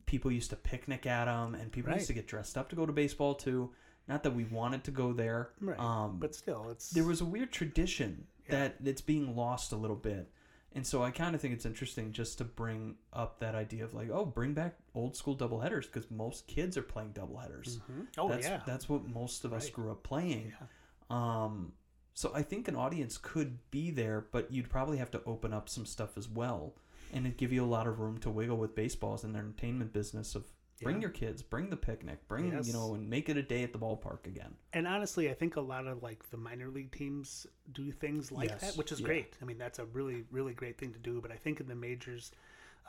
People 0.08 0.32
used 0.32 0.50
to 0.50 0.56
picnic 0.56 1.06
at 1.06 1.26
them, 1.26 1.54
and 1.54 1.72
people 1.72 1.90
Right. 1.92 1.98
used 1.98 2.08
to 2.08 2.14
get 2.14 2.28
dressed 2.28 2.58
up 2.58 2.70
to 2.70 2.76
go 2.76 2.86
to 2.86 2.94
baseball 2.94 3.36
too. 3.36 3.72
Not 4.08 4.24
that 4.24 4.32
we 4.32 4.44
wanted 4.46 4.84
to 4.86 4.92
go 4.92 5.14
there, 5.14 5.50
right. 5.60 5.80
um, 5.80 6.18
but 6.20 6.34
still, 6.36 6.70
it's 6.70 6.90
there 6.92 7.04
was 7.04 7.22
a 7.22 7.26
weird 7.26 7.52
tradition 7.52 8.28
Yeah. 8.46 8.52
that 8.52 8.84
that's 8.84 9.02
being 9.02 9.36
lost 9.36 9.72
a 9.72 9.76
little 9.76 9.96
bit. 9.96 10.32
And 10.74 10.86
so 10.86 11.04
I 11.04 11.12
kind 11.12 11.34
of 11.36 11.42
think 11.42 11.54
it's 11.54 11.66
interesting 11.66 12.12
just 12.12 12.38
to 12.40 12.44
bring 12.44 12.98
up 13.14 13.40
that 13.40 13.56
idea 13.56 13.84
of 13.86 13.94
like, 13.94 14.10
oh, 14.10 14.26
bring 14.26 14.54
back 14.54 14.76
old 14.94 15.16
school 15.16 15.36
doubleheaders 15.36 15.84
because 15.84 16.12
most 16.12 16.48
kids 16.48 16.76
are 16.78 16.82
playing 16.84 17.14
doubleheaders. 17.14 17.78
Mhm. 17.80 18.08
Oh 18.18 18.28
that's, 18.28 18.46
yeah. 18.46 18.62
That's 18.66 18.90
what 18.90 19.08
most 19.08 19.46
of 19.46 19.54
us 19.54 19.66
Right. 19.66 19.74
grew 19.74 19.92
up 19.92 20.04
playing. 20.04 20.52
Yeah. 20.60 20.66
Um, 21.10 21.74
so 22.16 22.32
I 22.34 22.42
think 22.42 22.68
an 22.68 22.76
audience 22.76 23.18
could 23.22 23.60
be 23.70 23.92
there, 23.92 24.26
but 24.32 24.52
you'd 24.52 24.70
probably 24.70 24.98
have 24.98 25.12
to 25.12 25.22
open 25.26 25.54
up 25.54 25.70
some 25.70 25.86
stuff 25.86 26.18
as 26.18 26.28
well. 26.28 26.74
And 27.14 27.26
it'd 27.28 27.38
give 27.38 27.54
you 27.54 27.64
a 27.64 27.68
lot 27.68 27.86
of 27.88 28.00
room 28.00 28.18
to 28.20 28.30
wiggle 28.30 28.58
with 28.58 28.74
baseballs 28.74 29.24
as 29.24 29.30
an 29.30 29.36
entertainment 29.36 29.94
business 29.94 30.34
of 30.34 30.46
bring 30.82 30.96
Yeah. 30.98 31.02
your 31.04 31.10
kids, 31.12 31.42
bring 31.42 31.70
the 31.70 31.78
picnic, 31.78 32.28
bring, 32.28 32.52
Yes. 32.52 32.68
you 32.68 32.74
know, 32.74 32.96
and 32.96 33.10
make 33.10 33.30
it 33.30 33.38
a 33.38 33.44
day 33.44 33.64
at 33.64 33.72
the 33.72 33.80
ballpark 33.80 34.26
again. 34.26 34.56
And 34.74 34.88
honestly, 34.88 35.30
I 35.30 35.34
think 35.34 35.56
a 35.56 35.62
lot 35.62 35.88
of 35.88 36.04
like 36.04 36.30
the 36.32 36.38
minor 36.38 36.70
league 36.70 36.92
teams 36.92 37.46
do 37.74 37.92
things 37.92 38.32
like 38.32 38.50
Yes, 38.50 38.62
that, 38.62 38.78
which 38.78 38.92
is 38.92 39.00
yeah. 39.00 39.06
great. 39.08 39.38
I 39.42 39.46
mean, 39.46 39.58
that's 39.58 39.80
a 39.80 39.86
really, 39.86 40.26
really 40.32 40.54
great 40.54 40.78
thing 40.78 40.92
to 40.94 41.00
do. 41.00 41.22
But 41.22 41.32
I 41.32 41.36
think 41.38 41.60
in 41.62 41.68
the 41.68 41.76
majors, 41.76 42.32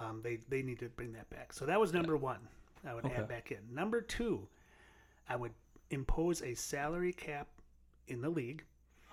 um, 0.00 0.20
they 0.22 0.36
they 0.48 0.62
need 0.62 0.78
to 0.80 0.88
bring 0.88 1.12
that 1.12 1.28
back. 1.30 1.52
So 1.52 1.66
that 1.66 1.78
was 1.80 1.92
number 1.92 2.16
one. 2.16 2.48
I 2.84 2.94
would 2.94 3.04
Okay. 3.04 3.14
add 3.16 3.28
back 3.28 3.50
in. 3.52 3.58
Number 3.72 4.00
two, 4.00 4.48
I 5.28 5.36
would 5.36 5.52
impose 5.90 6.42
a 6.42 6.54
salary 6.54 7.12
cap 7.12 7.48
in 8.08 8.20
the 8.20 8.30
league. 8.30 8.64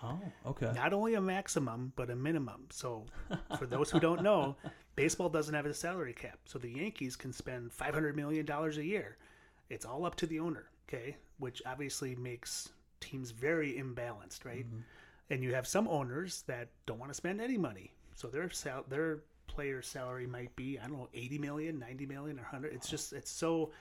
Oh, 0.03 0.19
okay. 0.47 0.71
Not 0.75 0.93
only 0.93 1.13
a 1.13 1.21
maximum, 1.21 1.93
but 1.95 2.09
a 2.09 2.15
minimum. 2.15 2.65
So, 2.71 3.05
for 3.57 3.65
those 3.65 3.89
who 3.89 3.99
don't 3.99 4.21
know, 4.21 4.55
baseball 4.95 5.29
doesn't 5.29 5.53
have 5.53 5.65
a 5.65 5.73
salary 5.73 6.13
cap. 6.13 6.39
So 6.45 6.59
the 6.59 6.69
Yankees 6.69 7.15
can 7.15 7.31
spend 7.31 7.71
five 7.71 7.93
hundred 7.93 8.15
million 8.15 8.45
dollars 8.45 8.77
a 8.77 8.83
year. 8.83 9.17
It's 9.69 9.85
all 9.85 10.05
up 10.05 10.15
to 10.15 10.27
the 10.27 10.39
owner. 10.39 10.65
Okay, 10.89 11.15
which 11.37 11.61
obviously 11.65 12.15
makes 12.15 12.69
teams 12.99 13.31
very 13.31 13.73
imbalanced, 13.73 14.45
right? 14.45 14.65
And 15.29 15.41
you 15.43 15.53
have 15.53 15.65
some 15.65 15.87
owners 15.87 16.43
that 16.47 16.69
don't 16.85 16.99
want 16.99 17.09
to 17.09 17.15
spend 17.15 17.39
any 17.41 17.57
money, 17.57 17.91
so 18.15 18.27
their 18.27 18.49
sal- 18.49 18.85
their 18.89 19.19
player 19.47 19.81
salary 19.81 20.27
might 20.27 20.53
be 20.55 20.77
I 20.79 20.87
don't 20.87 20.97
know 20.97 21.09
80 21.13 21.37
million, 21.37 21.79
90 21.79 22.05
million, 22.05 22.37
or 22.37 22.43
100. 22.43 22.73
It's 22.73 22.89
just 22.89 23.13
it's 23.13 23.31
so 23.31 23.71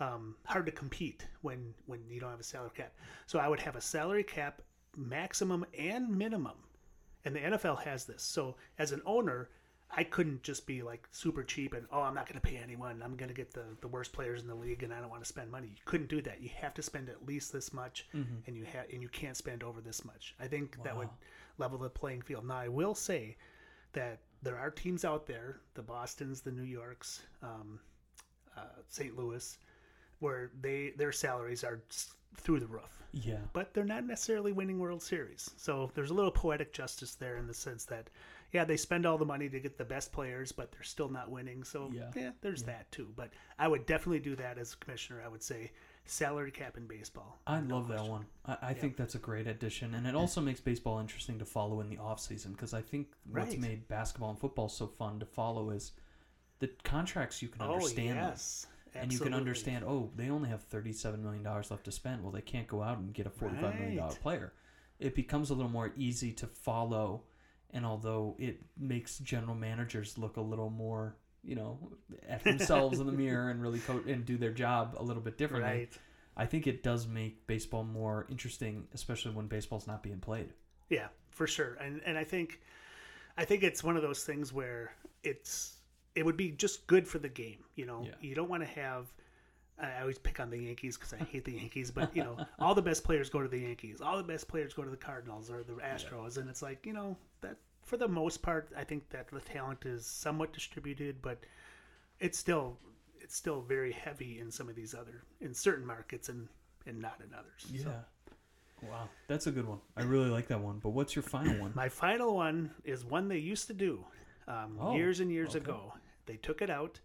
um, 0.00 0.36
hard 0.44 0.66
to 0.66 0.72
compete 0.72 1.26
when 1.42 1.74
when 1.86 2.00
you 2.08 2.20
don't 2.20 2.30
have 2.30 2.40
a 2.40 2.44
salary 2.44 2.70
cap. 2.76 2.92
So 3.26 3.38
I 3.38 3.48
would 3.48 3.60
have 3.60 3.76
a 3.76 3.80
salary 3.80 4.24
cap 4.24 4.62
maximum 4.96 5.64
and 5.78 6.16
minimum, 6.16 6.56
and 7.24 7.34
the 7.34 7.40
NFL 7.40 7.82
has 7.84 8.04
this. 8.04 8.22
So 8.22 8.56
as 8.78 8.92
an 8.92 9.02
owner, 9.06 9.48
I 9.94 10.04
couldn't 10.04 10.42
just 10.42 10.66
be 10.66 10.82
like 10.82 11.06
super 11.12 11.42
cheap 11.42 11.74
and 11.74 11.86
oh 11.92 12.00
I'm 12.00 12.14
not 12.14 12.26
going 12.26 12.40
to 12.40 12.46
pay 12.46 12.56
anyone. 12.56 13.02
I'm 13.02 13.14
going 13.16 13.28
to 13.28 13.34
get 13.34 13.52
the 13.52 13.64
the 13.80 13.88
worst 13.88 14.12
players 14.12 14.40
in 14.40 14.48
the 14.48 14.54
league 14.54 14.82
and 14.82 14.92
I 14.92 15.00
don't 15.00 15.10
want 15.10 15.22
to 15.22 15.28
spend 15.28 15.50
money. 15.50 15.68
You 15.68 15.82
couldn't 15.84 16.08
do 16.08 16.22
that. 16.22 16.40
You 16.40 16.48
have 16.56 16.72
to 16.74 16.82
spend 16.82 17.08
at 17.10 17.26
least 17.26 17.52
this 17.52 17.72
much, 17.74 18.06
and 18.46 18.56
you 18.56 18.64
have 18.64 18.86
and 18.92 19.02
you 19.02 19.08
can't 19.08 19.36
spend 19.36 19.62
over 19.62 19.80
this 19.80 20.04
much. 20.04 20.34
I 20.40 20.46
think 20.46 20.82
that 20.82 20.96
would 20.96 21.08
level 21.58 21.78
the 21.78 21.90
playing 21.90 22.22
field. 22.22 22.46
Now 22.46 22.56
I 22.56 22.68
will 22.68 22.94
say 22.94 23.36
that 23.92 24.20
there 24.42 24.58
are 24.58 24.70
teams 24.70 25.04
out 25.04 25.26
there, 25.26 25.60
the 25.74 25.82
Boston's, 25.82 26.40
the 26.40 26.50
New 26.50 26.62
Yorks, 26.64 27.22
um, 27.42 27.78
uh, 28.56 28.80
St. 28.88 29.16
Louis, 29.16 29.58
where 30.20 30.50
they 30.60 30.94
their 30.96 31.12
salaries 31.12 31.64
are 31.64 31.82
through 32.36 32.60
the 32.60 32.66
roof 32.66 33.02
Yeah. 33.12 33.38
but 33.52 33.72
they're 33.74 33.84
not 33.84 34.04
necessarily 34.04 34.52
winning 34.52 34.78
World 34.78 35.02
Series. 35.02 35.50
So 35.56 35.90
there's 35.94 36.10
a 36.10 36.14
little 36.14 36.30
poetic 36.30 36.72
justice 36.72 37.14
there 37.14 37.36
in 37.36 37.46
the 37.46 37.54
sense 37.54 37.84
that, 37.86 38.08
yeah, 38.52 38.64
they 38.64 38.76
spend 38.76 39.06
all 39.06 39.18
the 39.18 39.24
money 39.24 39.48
to 39.48 39.60
get 39.60 39.76
the 39.78 39.84
best 39.84 40.12
players, 40.12 40.50
but 40.52 40.72
they're 40.72 40.82
still 40.82 41.08
not 41.08 41.30
winning. 41.30 41.62
So 41.64 41.90
Yeah. 41.92 42.10
yeah, 42.16 42.30
there's 42.40 42.62
that 42.64 42.90
too. 42.90 43.12
But 43.16 43.30
I 43.58 43.68
would 43.68 43.86
definitely 43.86 44.20
do 44.20 44.34
that 44.36 44.58
as 44.58 44.72
a 44.74 44.76
commissioner. 44.78 45.22
I 45.24 45.28
would 45.28 45.42
say 45.42 45.70
salary 46.04 46.50
cap 46.50 46.76
in 46.76 46.86
baseball. 46.86 47.38
I 47.46 47.60
love 47.60 47.86
that 47.88 48.04
one. 48.04 48.26
I, 48.44 48.56
I 48.62 48.74
think 48.74 48.96
that's 48.96 49.14
a 49.14 49.18
great 49.20 49.46
addition, 49.46 49.94
and 49.94 50.04
it 50.06 50.16
also 50.16 50.40
makes 50.40 50.60
baseball 50.60 50.98
interesting 50.98 51.38
to 51.38 51.44
follow 51.44 51.80
in 51.80 51.88
the 51.90 51.98
off 51.98 52.18
season 52.18 52.52
because 52.52 52.74
I 52.74 52.82
think 52.82 53.08
what's 53.30 53.50
Right. 53.50 53.60
made 53.60 53.88
basketball 53.88 54.30
and 54.30 54.38
football 54.38 54.68
so 54.68 54.86
fun 54.88 55.20
to 55.20 55.26
follow 55.26 55.70
is 55.70 55.92
the 56.58 56.68
contracts 56.82 57.40
you 57.40 57.48
can 57.48 57.62
Oh 57.62 57.74
understand 57.74 58.18
them. 58.18 58.28
yes, 58.30 58.66
and 58.94 59.12
you 59.12 59.18
can 59.18 59.34
understand. 59.34 59.84
Oh, 59.86 60.10
they 60.16 60.30
only 60.30 60.48
have 60.48 60.62
thirty-seven 60.62 61.22
million 61.22 61.42
dollars 61.42 61.70
left 61.70 61.84
to 61.84 61.92
spend. 61.92 62.22
Well, 62.22 62.32
they 62.32 62.40
can't 62.42 62.66
go 62.66 62.82
out 62.82 62.98
and 62.98 63.12
get 63.12 63.26
a 63.26 63.30
forty-five 63.30 63.74
million 63.76 63.96
dollar 63.96 64.10
Right. 64.12 64.20
player. 64.20 64.52
It 64.98 65.14
becomes 65.14 65.50
a 65.50 65.54
little 65.54 65.70
more 65.70 65.92
easy 65.96 66.32
to 66.32 66.46
follow, 66.46 67.24
and 67.70 67.84
although 67.86 68.36
it 68.38 68.60
makes 68.78 69.18
general 69.18 69.54
managers 69.54 70.16
look 70.18 70.36
a 70.36 70.40
little 70.40 70.70
more, 70.70 71.16
you 71.42 71.54
know, 71.56 71.78
at 72.28 72.44
themselves 72.44 73.00
in 73.00 73.06
the 73.06 73.12
mirror 73.12 73.50
and 73.50 73.60
really 73.62 73.80
co- 73.80 74.02
and 74.06 74.24
do 74.24 74.36
their 74.36 74.52
job 74.52 74.94
a 74.98 75.02
little 75.02 75.22
bit 75.22 75.36
differently. 75.38 75.70
Right. 75.70 75.98
I 76.36 76.46
think 76.46 76.66
it 76.66 76.82
does 76.82 77.06
make 77.06 77.46
baseball 77.46 77.84
more 77.84 78.26
interesting, 78.30 78.86
especially 78.94 79.32
when 79.32 79.48
baseball's 79.48 79.86
not 79.86 80.02
being 80.02 80.18
played. 80.18 80.50
Yeah, 80.88 81.08
for 81.30 81.46
sure. 81.46 81.74
And 81.80 82.00
and 82.06 82.16
I 82.16 82.24
think 82.24 82.60
I 83.36 83.44
think 83.44 83.62
it's 83.62 83.82
one 83.82 83.96
of 83.96 84.02
those 84.02 84.24
things 84.24 84.52
where 84.52 84.92
it's 85.24 85.78
it 86.14 86.24
would 86.24 86.36
be 86.36 86.50
just 86.50 86.86
good 86.86 87.08
for 87.08 87.18
the 87.18 87.28
game, 87.28 87.64
you 87.74 87.86
know. 87.86 88.02
Yeah. 88.04 88.14
You 88.20 88.34
don't 88.34 88.48
want 88.48 88.62
to 88.62 88.68
have 88.68 89.12
I 89.78 90.00
always 90.00 90.18
pick 90.18 90.38
on 90.38 90.50
the 90.50 90.58
Yankees 90.58 90.96
because 90.96 91.12
I 91.12 91.24
hate 91.24 91.44
the 91.44 91.52
Yankees, 91.52 91.90
but 91.90 92.14
you 92.14 92.22
know, 92.22 92.36
all 92.58 92.74
the 92.74 92.82
best 92.82 93.04
players 93.04 93.28
go 93.30 93.42
to 93.42 93.48
the 93.48 93.58
Yankees, 93.58 94.00
all 94.00 94.16
the 94.16 94.22
best 94.22 94.46
players 94.48 94.74
go 94.74 94.82
to 94.82 94.90
the 94.90 94.96
Cardinals 94.96 95.50
or 95.50 95.62
the 95.62 95.72
Astros, 95.74 96.38
and 96.38 96.48
it's 96.48 96.62
like 96.62 96.86
you 96.86 96.92
know 96.92 97.16
that 97.40 97.56
for 97.82 97.96
the 97.96 98.08
most 98.08 98.42
part, 98.42 98.68
I 98.76 98.84
think 98.84 99.08
that 99.10 99.28
the 99.28 99.40
talent 99.40 99.84
is 99.84 100.06
somewhat 100.06 100.52
distributed, 100.52 101.20
but 101.22 101.38
it's 102.20 102.38
still 102.38 102.78
it's 103.20 103.36
still 103.36 103.60
very 103.60 103.92
heavy 103.92 104.40
in 104.40 104.50
some 104.50 104.68
of 104.68 104.76
these 104.76 104.94
other 104.94 105.24
in 105.40 105.54
certain 105.54 105.86
markets 105.86 106.28
and 106.28 106.48
and 106.86 107.00
not 107.00 107.20
in 107.26 107.34
others. 107.34 107.66
Yeah. 107.70 107.82
So. 107.82 107.94
Wow, 108.90 109.08
that's 109.28 109.46
a 109.46 109.52
good 109.52 109.66
one. 109.68 109.78
I 109.96 110.02
really 110.02 110.28
like 110.28 110.48
that 110.48 110.60
one. 110.60 110.80
But 110.82 110.90
what's 110.90 111.14
your 111.14 111.22
final 111.22 111.60
one? 111.60 111.72
My 111.74 111.88
final 111.88 112.34
one 112.34 112.72
is 112.82 113.04
one 113.04 113.28
they 113.28 113.38
used 113.38 113.68
to 113.68 113.74
do 113.74 114.04
um, 114.48 114.76
Oh, 114.80 114.96
years 114.96 115.20
and 115.20 115.30
years 115.30 115.50
okay. 115.50 115.58
ago. 115.58 115.94
They 116.26 116.36
took 116.36 116.62
it 116.62 116.70
out. 116.70 117.00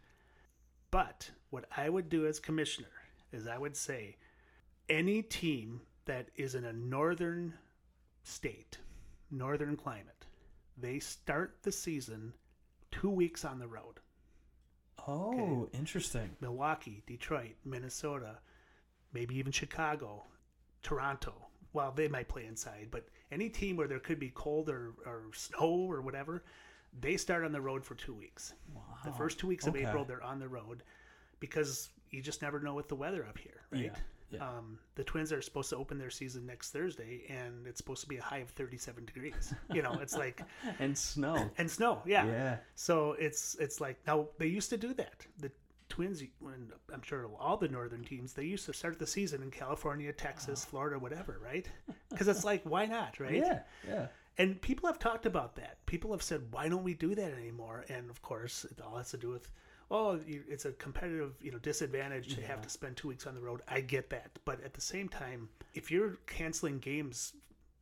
But 0.92 1.32
what 1.50 1.66
I 1.76 1.90
would 1.90 2.10
do 2.10 2.26
as 2.26 2.40
commissioner 2.40 2.88
is 3.32 3.48
I 3.48 3.58
would 3.58 3.76
say 3.76 4.18
any 4.90 5.22
team 5.22 5.82
that 6.06 6.30
is 6.36 6.56
in 6.56 6.66
a 6.66 6.74
northern 6.74 7.54
state, 8.24 8.78
northern 9.30 9.76
climate, 9.76 10.26
they 10.78 11.00
start 11.00 11.58
the 11.64 11.72
season 11.72 12.34
two 12.92 13.10
weeks 13.10 13.44
on 13.44 13.60
the 13.60 13.68
road. 13.68 14.00
Oh, 15.08 15.70
interesting. 15.74 16.32
Milwaukee, 16.42 17.04
Detroit, 17.06 17.56
Minnesota, 17.66 18.40
maybe 19.14 19.38
even 19.38 19.52
Chicago, 19.52 20.24
Toronto. 20.84 21.34
Well, 21.74 21.94
they 21.96 22.08
might 22.08 22.28
play 22.28 22.46
inside, 22.46 22.88
but 22.92 23.08
any 23.32 23.50
team 23.50 23.76
where 23.76 23.88
there 23.88 24.00
could 24.00 24.20
be 24.20 24.32
cold 24.34 24.70
or, 24.70 24.94
or 25.06 25.26
snow 25.34 25.88
or 25.90 26.02
whatever, 26.02 26.44
they 27.02 27.18
start 27.18 27.44
on 27.46 27.52
the 27.52 27.62
road 27.62 27.84
for 27.84 27.96
two 27.96 28.14
weeks. 28.14 28.54
Wow. 28.74 28.82
The 29.06 29.12
first 29.12 29.40
two 29.40 29.48
weeks 29.48 29.68
of 29.68 29.76
Okay. 29.76 29.86
April, 29.86 30.04
they're 30.06 30.24
on 30.24 30.40
the 30.40 30.48
road 30.48 30.84
because 31.40 31.90
you 32.12 32.22
just 32.22 32.42
never 32.42 32.60
know 32.60 32.74
with 32.74 32.88
the 32.88 32.96
weather 32.96 33.26
up 33.28 33.38
here, 33.38 33.62
right? 33.72 33.84
Yeah, 34.32 34.38
yeah. 34.40 34.48
Um, 34.48 34.80
the 34.96 35.04
Twins 35.04 35.32
are 35.32 35.42
supposed 35.42 35.70
to 35.70 35.76
open 35.78 35.98
their 35.98 36.10
season 36.10 36.46
next 36.46 36.72
Thursday, 36.72 37.24
and 37.30 37.68
it's 37.68 37.78
supposed 37.78 38.02
to 38.02 38.08
be 38.08 38.18
a 38.18 38.22
high 38.22 38.40
of 38.40 38.50
37 38.50 39.06
degrees. 39.06 39.54
You 39.74 39.82
know, 39.82 39.94
it's 40.02 40.18
like 40.18 40.42
And 40.80 40.98
snow. 40.98 41.50
and 41.58 41.70
snow, 41.70 42.02
yeah. 42.06 42.26
Yeah. 42.26 42.58
So 42.76 43.14
it's 43.20 43.56
it's 43.60 43.80
like 43.82 43.98
now 44.08 44.28
they 44.38 44.48
used 44.48 44.70
to 44.72 44.78
do 44.78 44.94
that. 44.96 45.26
The 45.40 45.52
Twins, 45.90 46.22
when 46.40 46.72
I'm 46.94 47.02
sure 47.02 47.26
all 47.40 47.56
the 47.58 47.70
northern 47.70 48.04
teams, 48.04 48.34
they 48.34 48.44
used 48.44 48.66
to 48.66 48.74
start 48.74 49.00
the 49.00 49.08
season 49.08 49.42
in 49.42 49.52
California, 49.52 50.12
Texas, 50.12 50.66
Florida, 50.66 51.00
whatever, 51.00 51.40
right? 51.44 51.66
Because 52.10 52.28
it's 52.28 52.44
like, 52.44 52.62
why 52.64 52.86
not, 52.86 53.20
right? 53.20 53.36
Yeah. 53.46 53.60
Yeah. 53.88 54.08
And 54.38 54.62
people 54.62 54.88
have 54.88 55.00
talked 55.00 55.26
about 55.26 55.56
that. 55.56 55.84
People 55.86 56.12
have 56.12 56.22
said, 56.22 56.44
why 56.52 56.70
don't 56.70 56.84
we 56.84 56.94
do 56.94 57.16
that 57.16 57.34
anymore? 57.34 57.86
And 57.90 58.10
of 58.10 58.22
course, 58.22 58.66
it 58.66 58.80
all 58.82 58.98
has 58.98 59.10
to 59.12 59.18
do 59.18 59.30
with, 59.30 59.50
oh, 59.90 60.20
it's 60.28 60.66
a 60.66 60.74
competitive, 60.74 61.34
you 61.42 61.52
know, 61.52 61.58
disadvantage 61.60 62.36
to 62.36 62.42
have 62.42 62.62
to 62.62 62.70
spend 62.70 62.98
two 62.98 63.08
weeks 63.08 63.26
on 63.26 63.34
the 63.34 63.42
road. 63.42 63.62
I 63.68 63.82
get 63.82 64.10
that, 64.12 64.32
but 64.46 64.64
at 64.64 64.74
the 64.74 64.82
same 64.82 65.10
time, 65.10 65.50
if 65.74 65.90
you're 65.90 66.18
canceling 66.28 66.80
games 66.80 67.34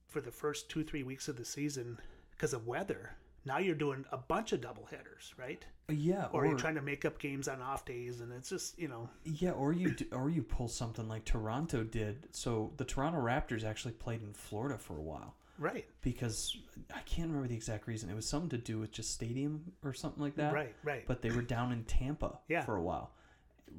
for 0.08 0.22
the 0.22 0.32
first 0.32 0.70
two, 0.70 0.84
three 0.84 1.04
weeks 1.04 1.28
of 1.28 1.36
the 1.36 1.44
season 1.44 2.00
because 2.32 2.54
of 2.54 2.68
weather, 2.68 3.12
now 3.44 3.58
you're 3.58 3.76
doing 3.76 4.06
a 4.12 4.18
bunch 4.18 4.54
of 4.54 4.62
double 4.62 4.88
headers, 4.90 5.34
right? 5.38 5.66
Yeah. 5.90 6.28
Or, 6.32 6.46
you're 6.46 6.58
trying 6.58 6.76
to 6.76 6.82
make 6.82 7.06
up 7.06 7.20
games 7.20 7.48
on 7.48 7.62
off 7.62 7.86
days, 7.86 8.22
and 8.22 8.32
it's 8.32 8.50
just, 8.50 8.80
you 8.80 8.88
know, 8.88 9.10
Yeah, 9.24 9.52
or 9.52 9.74
you 9.74 9.92
do, 9.92 10.06
or 10.12 10.30
you 10.30 10.42
pull 10.42 10.68
something 10.68 11.08
like 11.08 11.26
Toronto 11.26 11.84
did. 11.84 12.28
So 12.32 12.72
the 12.78 12.86
Toronto 12.86 13.20
Raptors 13.20 13.64
actually 13.64 13.94
played 13.94 14.22
in 14.22 14.34
Florida 14.34 14.78
for 14.78 14.98
a 14.98 15.02
while 15.02 15.36
right, 15.58 15.86
because 16.02 16.56
I 16.94 17.00
can't 17.02 17.28
remember 17.30 17.48
the 17.48 17.56
exact 17.56 17.88
reason. 17.88 18.10
It 18.10 18.16
was 18.16 18.28
something 18.28 18.50
to 18.50 18.58
do 18.58 18.80
with 18.80 18.92
just 18.92 19.12
stadium 19.12 19.72
or 19.84 19.94
something 19.94 20.22
like 20.22 20.36
that. 20.36 20.54
right, 20.54 20.76
right. 20.84 21.08
But 21.08 21.22
they 21.22 21.32
were 21.32 21.42
down 21.42 21.72
in 21.72 21.84
Tampa 21.86 22.40
Yeah. 22.48 22.64
for 22.66 22.76
a 22.76 22.82
while. 22.82 23.12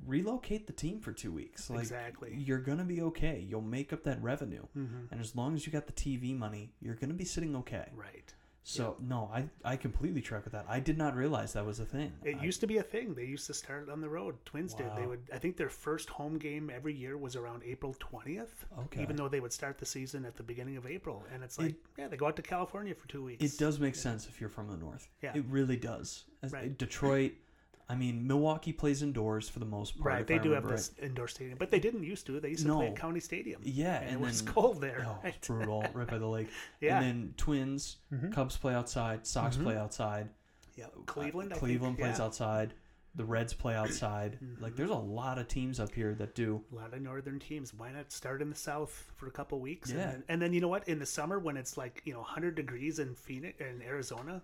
Relocate 0.07 0.67
the 0.67 0.73
team 0.73 1.01
for 1.01 1.13
two 1.13 1.33
weeks. 1.33 1.71
Like, 1.71 1.81
Exactly. 1.81 2.35
You're 2.37 2.59
gonna 2.59 2.85
be 2.85 3.01
okay. 3.03 3.45
You'll 3.49 3.63
make 3.63 3.93
up 3.93 4.03
that 4.05 4.23
revenue, 4.23 4.67
Mhm. 4.77 5.11
and 5.11 5.21
as 5.21 5.35
long 5.35 5.55
as 5.55 5.67
you 5.67 5.73
got 5.73 5.87
the 5.87 5.93
TV 5.93 6.35
money, 6.37 6.73
you're 6.81 6.95
gonna 6.97 7.15
be 7.15 7.25
sitting 7.25 7.57
okay. 7.57 7.89
right. 7.95 8.35
So 8.69 8.97
no, 9.01 9.31
I 9.33 9.49
I 9.65 9.77
completely 9.77 10.21
track 10.21 10.43
with 10.43 10.53
that. 10.53 10.67
I 10.69 10.81
did 10.81 10.99
not 10.99 11.15
realize 11.15 11.53
that 11.53 11.65
was 11.65 11.79
a 11.79 11.85
thing. 11.85 12.13
It 12.25 12.39
I- 12.41 12.43
used 12.43 12.61
to 12.63 12.67
be 12.67 12.79
a 12.79 12.83
thing. 12.83 13.15
They 13.15 13.25
used 13.25 13.47
to 13.47 13.55
start 13.55 13.89
on 13.89 14.01
the 14.01 14.09
road. 14.09 14.35
Twins 14.45 14.75
did. 14.75 14.89
They 14.97 15.07
would. 15.07 15.21
I 15.33 15.39
think 15.39 15.57
their 15.57 15.69
first 15.69 16.09
home 16.11 16.37
game 16.37 16.69
every 16.75 16.93
year 16.93 17.17
was 17.17 17.37
around 17.37 17.63
April 17.65 17.95
twentieth. 18.01 18.67
Okay. 18.87 19.03
Even 19.03 19.15
though 19.15 19.29
they 19.29 19.39
would 19.39 19.53
start 19.53 19.79
the 19.79 19.87
season 19.87 20.25
at 20.25 20.37
the 20.37 20.43
beginning 20.43 20.77
of 20.77 20.85
April, 20.85 21.25
and 21.33 21.45
it's 21.45 21.59
like, 21.61 21.77
yeah, 21.97 22.09
they 22.09 22.17
go 22.17 22.27
out 22.27 22.35
to 22.37 22.43
California 22.43 22.93
for 22.95 23.07
two 23.07 23.23
weeks. 23.23 23.45
It 23.45 23.57
does 23.57 23.79
make 23.79 23.95
sense 23.95 24.27
if 24.27 24.41
you're 24.41 24.51
from 24.51 24.69
the 24.69 24.77
north. 24.77 25.07
Yeah. 25.23 25.37
It 25.37 25.45
really 25.49 25.77
does. 25.77 26.25
As- 26.43 26.53
Right. 26.53 26.77
Detroit, 26.77 27.33
I 27.89 27.95
mean, 27.95 28.27
Milwaukee 28.27 28.73
plays 28.73 29.03
indoors 29.03 29.49
for 29.49 29.61
the 29.61 29.67
most 29.67 29.97
part. 29.99 30.15
Right. 30.15 30.27
They 30.27 30.37
I 30.37 30.39
do 30.39 30.51
have 30.51 30.65
remember 30.65 30.77
this 30.77 30.91
indoor 31.01 31.29
stadium, 31.29 31.57
but 31.57 31.71
they 31.71 31.79
didn't 31.79 32.03
used 32.03 32.27
to. 32.27 32.41
They 32.41 32.51
used 32.51 32.67
to 32.67 32.75
play 32.75 32.89
at 32.89 32.97
County 32.97 33.21
Stadium. 33.21 33.61
Yeah, 33.65 34.01
and, 34.01 34.11
and, 34.11 34.15
it 34.15 34.21
was 34.21 34.43
then 34.43 34.53
cold 34.55 34.81
there. 34.81 35.07
oh, 35.09 35.19
right? 35.23 35.41
brutal, 35.47 35.87
right 35.95 36.07
by 36.07 36.19
the 36.19 36.27
lake. 36.27 36.49
Yeah. 36.81 36.99
And 36.99 37.07
then 37.07 37.35
Twins, 37.37 37.99
Mhm. 38.13 38.33
Cubs 38.33 38.57
play 38.57 38.75
outside, 38.75 39.27
Sox 39.27 39.55
mm-hmm. 39.55 39.67
play 39.67 39.77
outside. 39.77 40.31
Yeah. 40.75 40.87
Uh, 40.87 41.03
Cleveland. 41.07 41.53
I 41.53 41.59
Cleveland 41.59 41.97
think, 41.97 42.07
plays 42.09 42.19
yeah. 42.19 42.25
outside. 42.25 42.75
The 43.15 43.25
Reds 43.25 43.55
play 43.55 43.75
outside. 43.75 44.39
Mm-hmm. 44.43 44.63
Like 44.63 44.77
there's 44.77 44.91
a 44.91 44.95
lot 44.95 45.39
of 45.39 45.49
teams 45.49 45.81
up 45.81 45.95
here 45.95 46.15
that 46.17 46.35
do. 46.35 46.63
A 46.73 46.75
lot 46.75 46.93
of 46.93 47.01
northern 47.01 47.39
teams. 47.39 47.73
Why 47.73 47.93
not 47.93 48.13
start 48.13 48.43
in 48.43 48.51
the 48.51 48.57
south 48.57 49.11
for 49.17 49.27
a 49.27 49.31
couple 49.31 49.59
weeks? 49.61 49.91
Yeah. 49.91 50.01
And 50.01 50.11
then, 50.11 50.23
and 50.29 50.43
then 50.43 50.53
you 50.53 50.61
know 50.61 50.69
what? 50.69 50.87
In 50.89 50.99
the 50.99 51.07
summer, 51.07 51.39
when 51.39 51.57
it's 51.57 51.79
like 51.79 52.03
you 52.05 52.13
know 52.13 52.21
100 52.21 52.57
degrees 52.57 52.99
in 52.99 53.15
Phoenix 53.15 53.59
in 53.61 53.81
Arizona, 53.81 54.43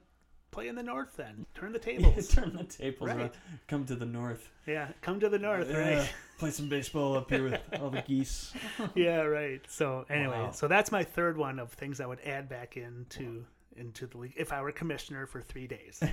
play 0.53 0.69
in 0.69 0.77
the 0.77 0.83
north. 0.85 1.17
Then 1.17 1.47
turn 1.55 1.73
the 1.73 1.79
tables. 1.91 2.29
Turn 2.29 2.55
the 2.55 2.63
tables 2.65 3.09
Right. 3.09 3.17
around. 3.19 3.31
Come 3.67 3.85
to 3.87 3.97
the 3.97 4.07
north. 4.07 4.49
yeah. 4.67 4.89
Come 5.01 5.19
to 5.21 5.29
the 5.29 5.39
north, 5.41 5.69
Yeah, 5.69 5.97
right? 5.99 6.13
Play 6.39 6.51
some 6.51 6.69
baseball 6.69 7.17
up 7.17 7.29
here 7.31 7.43
with 7.45 7.61
all 7.81 7.91
the 7.91 8.03
geese. 8.03 8.53
yeah, 8.95 9.23
right. 9.23 9.61
So 9.69 10.05
anyway, 10.09 10.39
Wow. 10.39 10.51
so 10.53 10.69
that's 10.69 10.93
my 10.93 11.03
third 11.03 11.37
one 11.37 11.59
of 11.59 11.73
things 11.73 12.01
I 12.01 12.07
would 12.07 12.21
add 12.25 12.49
back 12.49 12.77
into 12.77 13.45
into 13.75 14.07
the 14.07 14.19
league 14.19 14.35
if 14.37 14.53
I 14.53 14.61
were 14.61 14.71
commissioner 14.71 15.27
for 15.27 15.41
three 15.41 15.67
days. 15.67 16.01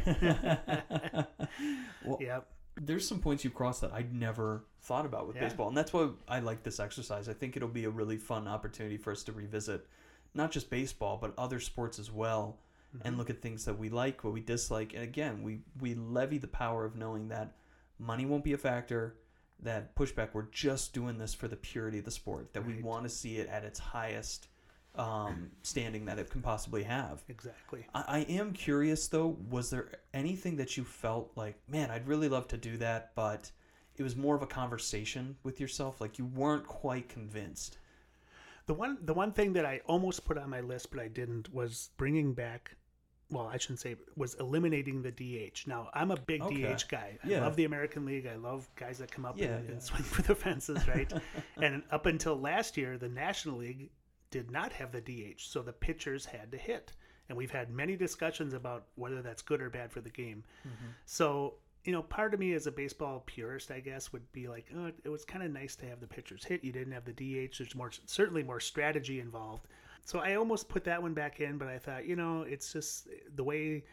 Well, 2.05 2.17
yep. 2.21 2.47
there's 2.81 3.07
some 3.07 3.19
points 3.19 3.43
you 3.43 3.49
crossed 3.49 3.81
that 3.81 3.91
I'd 3.91 4.13
never 4.13 4.63
thought 4.83 5.05
about 5.05 5.27
with 5.27 5.35
Yeah. 5.35 5.43
baseball, 5.43 5.67
and 5.67 5.75
that's 5.77 5.91
why 5.91 6.09
I 6.27 6.39
like 6.39 6.63
this 6.63 6.79
exercise. 6.79 7.27
I 7.27 7.33
think 7.33 7.57
it'll 7.57 7.67
be 7.67 7.83
a 7.85 7.89
really 7.89 8.17
fun 8.17 8.47
opportunity 8.47 8.97
for 8.97 9.11
us 9.11 9.23
to 9.23 9.31
revisit 9.33 9.85
not 10.33 10.51
just 10.51 10.69
baseball 10.69 11.17
but 11.17 11.33
other 11.37 11.59
sports 11.59 11.99
as 11.99 12.09
well, 12.11 12.57
Mm-hmm. 12.95 13.07
and 13.07 13.17
look 13.19 13.29
at 13.29 13.39
things 13.39 13.65
that 13.65 13.77
we 13.77 13.89
like, 13.89 14.23
what 14.23 14.33
we 14.33 14.41
dislike, 14.41 14.93
and 14.95 15.03
again, 15.03 15.43
we 15.43 15.59
we 15.79 15.93
levy 15.93 16.39
the 16.39 16.47
power 16.47 16.85
of 16.85 16.95
knowing 16.95 17.27
that 17.29 17.51
money 17.99 18.25
won't 18.25 18.43
be 18.43 18.53
a 18.53 18.57
factor. 18.57 19.17
That 19.61 19.93
pushback, 19.93 20.29
we're 20.33 20.49
just 20.51 20.93
doing 20.93 21.17
this 21.19 21.33
for 21.33 21.47
the 21.47 21.55
purity 21.55 21.99
of 21.99 22.05
the 22.05 22.11
sport. 22.11 22.53
That 22.53 22.65
we 22.65 22.81
want 22.81 23.03
to 23.03 23.09
see 23.09 23.37
it 23.37 23.47
at 23.47 23.63
its 23.63 23.77
highest 23.77 24.47
um, 24.95 25.51
standing 25.61 26.05
that 26.05 26.19
it 26.19 26.29
can 26.29 26.41
possibly 26.41 26.83
have. 26.83 27.23
Exactly. 27.29 27.85
I, 27.93 28.03
I 28.07 28.19
am 28.31 28.53
curious 28.53 29.07
though, 29.07 29.37
was 29.49 29.69
there 29.69 29.91
anything 30.13 30.57
that 30.57 30.77
you 30.77 30.83
felt 30.83 31.31
like, 31.35 31.55
man, 31.69 31.91
I'd 31.91 32.07
really 32.07 32.29
love 32.29 32.47
to 32.49 32.57
do 32.57 32.77
that, 32.77 33.11
but 33.15 33.51
it 33.97 34.03
was 34.03 34.15
more 34.15 34.35
of 34.35 34.41
a 34.41 34.47
conversation 34.47 35.35
with 35.43 35.59
yourself, 35.59 36.01
like 36.01 36.17
you 36.17 36.25
weren't 36.25 36.65
quite 36.65 37.09
convinced. 37.09 37.77
The 38.65 38.73
one 38.73 38.97
the 39.01 39.13
one 39.13 39.31
thing 39.31 39.53
that 39.53 39.65
I 39.65 39.81
almost 39.85 40.25
put 40.25 40.37
on 40.37 40.49
my 40.49 40.61
list 40.61 40.91
but 40.91 40.99
I 40.99 41.07
didn't 41.07 41.51
was 41.53 41.89
bringing 41.97 42.33
back 42.33 42.75
well, 43.31 43.47
I 43.47 43.57
shouldn't 43.57 43.79
say 43.79 43.95
was 44.15 44.33
eliminating 44.35 45.01
the 45.01 45.11
DH. 45.11 45.67
Now, 45.67 45.89
I'm 45.93 46.11
a 46.11 46.17
big 46.17 46.41
Okay. 46.41 46.73
DH 46.73 46.87
guy. 46.89 47.17
I 47.23 47.27
Yeah. 47.27 47.41
love 47.41 47.55
the 47.55 47.65
American 47.65 48.05
League. 48.05 48.25
I 48.25 48.35
love 48.35 48.67
guys 48.75 48.97
that 48.99 49.11
come 49.11 49.25
up 49.25 49.37
Yeah, 49.37 49.47
and, 49.57 49.65
yeah. 49.65 49.71
and 49.73 49.83
swing 49.83 50.01
for 50.03 50.21
the 50.23 50.35
fences, 50.35 50.87
right? 50.87 51.11
and 51.61 51.83
up 51.91 52.05
until 52.07 52.39
last 52.39 52.75
year, 52.77 52.97
the 52.97 53.09
National 53.09 53.57
League 53.57 53.91
did 54.31 54.49
not 54.51 54.71
have 54.73 54.91
the 54.91 55.01
DH, 55.01 55.41
so 55.47 55.61
the 55.61 55.73
pitchers 55.73 56.25
had 56.25 56.51
to 56.51 56.57
hit. 56.57 56.93
And 57.29 57.37
we've 57.37 57.51
had 57.51 57.69
many 57.69 57.95
discussions 57.95 58.53
about 58.53 58.87
whether 58.95 59.21
that's 59.21 59.43
good 59.43 59.61
or 59.61 59.69
bad 59.69 59.91
for 59.91 60.01
the 60.01 60.09
game. 60.09 60.43
Mm-hmm. 60.67 60.87
So, 61.05 61.55
you 61.83 61.91
know, 61.91 62.01
part 62.01 62.33
of 62.33 62.39
me 62.39 62.53
as 62.53 62.65
a 62.65 62.71
baseball 62.71 63.21
purist, 63.27 63.69
I 63.69 63.79
guess, 63.79 64.11
would 64.11 64.29
be 64.31 64.47
like, 64.47 64.65
oh, 64.75 64.91
it 65.03 65.09
was 65.09 65.25
kind 65.25 65.43
of 65.43 65.51
nice 65.51 65.75
to 65.77 65.85
have 65.85 65.99
the 65.99 66.07
pitchers 66.07 66.43
hit. 66.43 66.63
You 66.63 66.71
didn't 66.71 66.93
have 66.93 67.05
the 67.05 67.13
DH. 67.13 67.57
There's 67.59 67.75
more, 67.75 67.91
certainly 68.07 68.41
more 68.41 68.59
strategy 68.59 69.19
involved. 69.19 69.67
So 70.09 70.17
I 70.17 70.33
almost 70.37 70.69
put 70.69 70.83
that 70.85 70.99
one 70.99 71.13
back 71.13 71.39
in, 71.39 71.59
but 71.59 71.67
I 71.67 71.77
thought, 71.77 72.07
you 72.07 72.15
know, 72.15 72.41
it's 72.41 72.73
just 72.73 73.07
the 73.35 73.43
way 73.43 73.83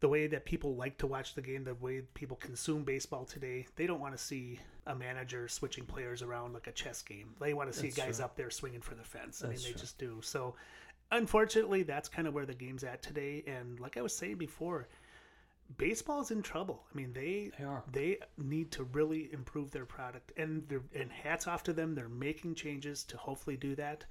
the 0.00 0.08
way 0.08 0.26
that 0.28 0.46
people 0.46 0.76
like 0.76 0.96
to 0.98 1.06
watch 1.06 1.34
the 1.34 1.42
game, 1.42 1.62
the 1.62 1.74
way 1.74 2.00
people 2.14 2.38
consume 2.38 2.84
baseball 2.84 3.26
today. 3.26 3.66
They 3.76 3.86
don't 3.86 4.00
want 4.00 4.16
to 4.16 4.22
see 4.22 4.58
a 4.86 4.94
manager 4.94 5.46
switching 5.46 5.84
players 5.84 6.22
around 6.22 6.54
like 6.54 6.68
a 6.68 6.72
chess 6.72 7.02
game. 7.02 7.34
They 7.38 7.52
want 7.52 7.70
to 7.70 7.78
see 7.78 7.88
That's 7.88 7.96
guys 8.06 8.16
true. 8.16 8.24
up 8.24 8.34
there 8.36 8.48
swinging 8.48 8.80
for 8.80 8.94
the 8.94 9.04
fence. 9.04 9.44
I 9.44 9.48
mean, 9.48 9.58
they 9.58 9.72
true. 9.72 9.80
just 9.80 9.98
do. 9.98 10.20
So, 10.22 10.54
unfortunately, 11.12 11.82
that's 11.82 12.08
kind 12.08 12.26
of 12.26 12.32
where 12.32 12.46
the 12.46 12.54
game's 12.54 12.82
at 12.82 13.02
today. 13.02 13.44
And 13.46 13.78
like 13.78 13.98
I 13.98 14.00
was 14.00 14.16
saying 14.16 14.36
before, 14.36 14.88
baseball's 15.76 16.30
in 16.30 16.40
trouble. 16.40 16.82
I 16.90 16.96
mean, 16.96 17.12
they 17.12 17.52
They 17.58 17.64
are. 17.64 17.82
they 17.92 18.18
need 18.38 18.70
to 18.72 18.84
really 18.84 19.30
improve 19.34 19.70
their 19.70 19.84
product, 19.86 20.32
and 20.38 20.66
they're, 20.66 20.84
and 20.94 21.12
hats 21.12 21.46
off 21.46 21.62
to 21.64 21.74
them. 21.74 21.94
They're 21.94 22.08
making 22.08 22.54
changes 22.54 23.04
to 23.04 23.18
hopefully 23.18 23.58
do 23.58 23.74
that. 23.76 24.06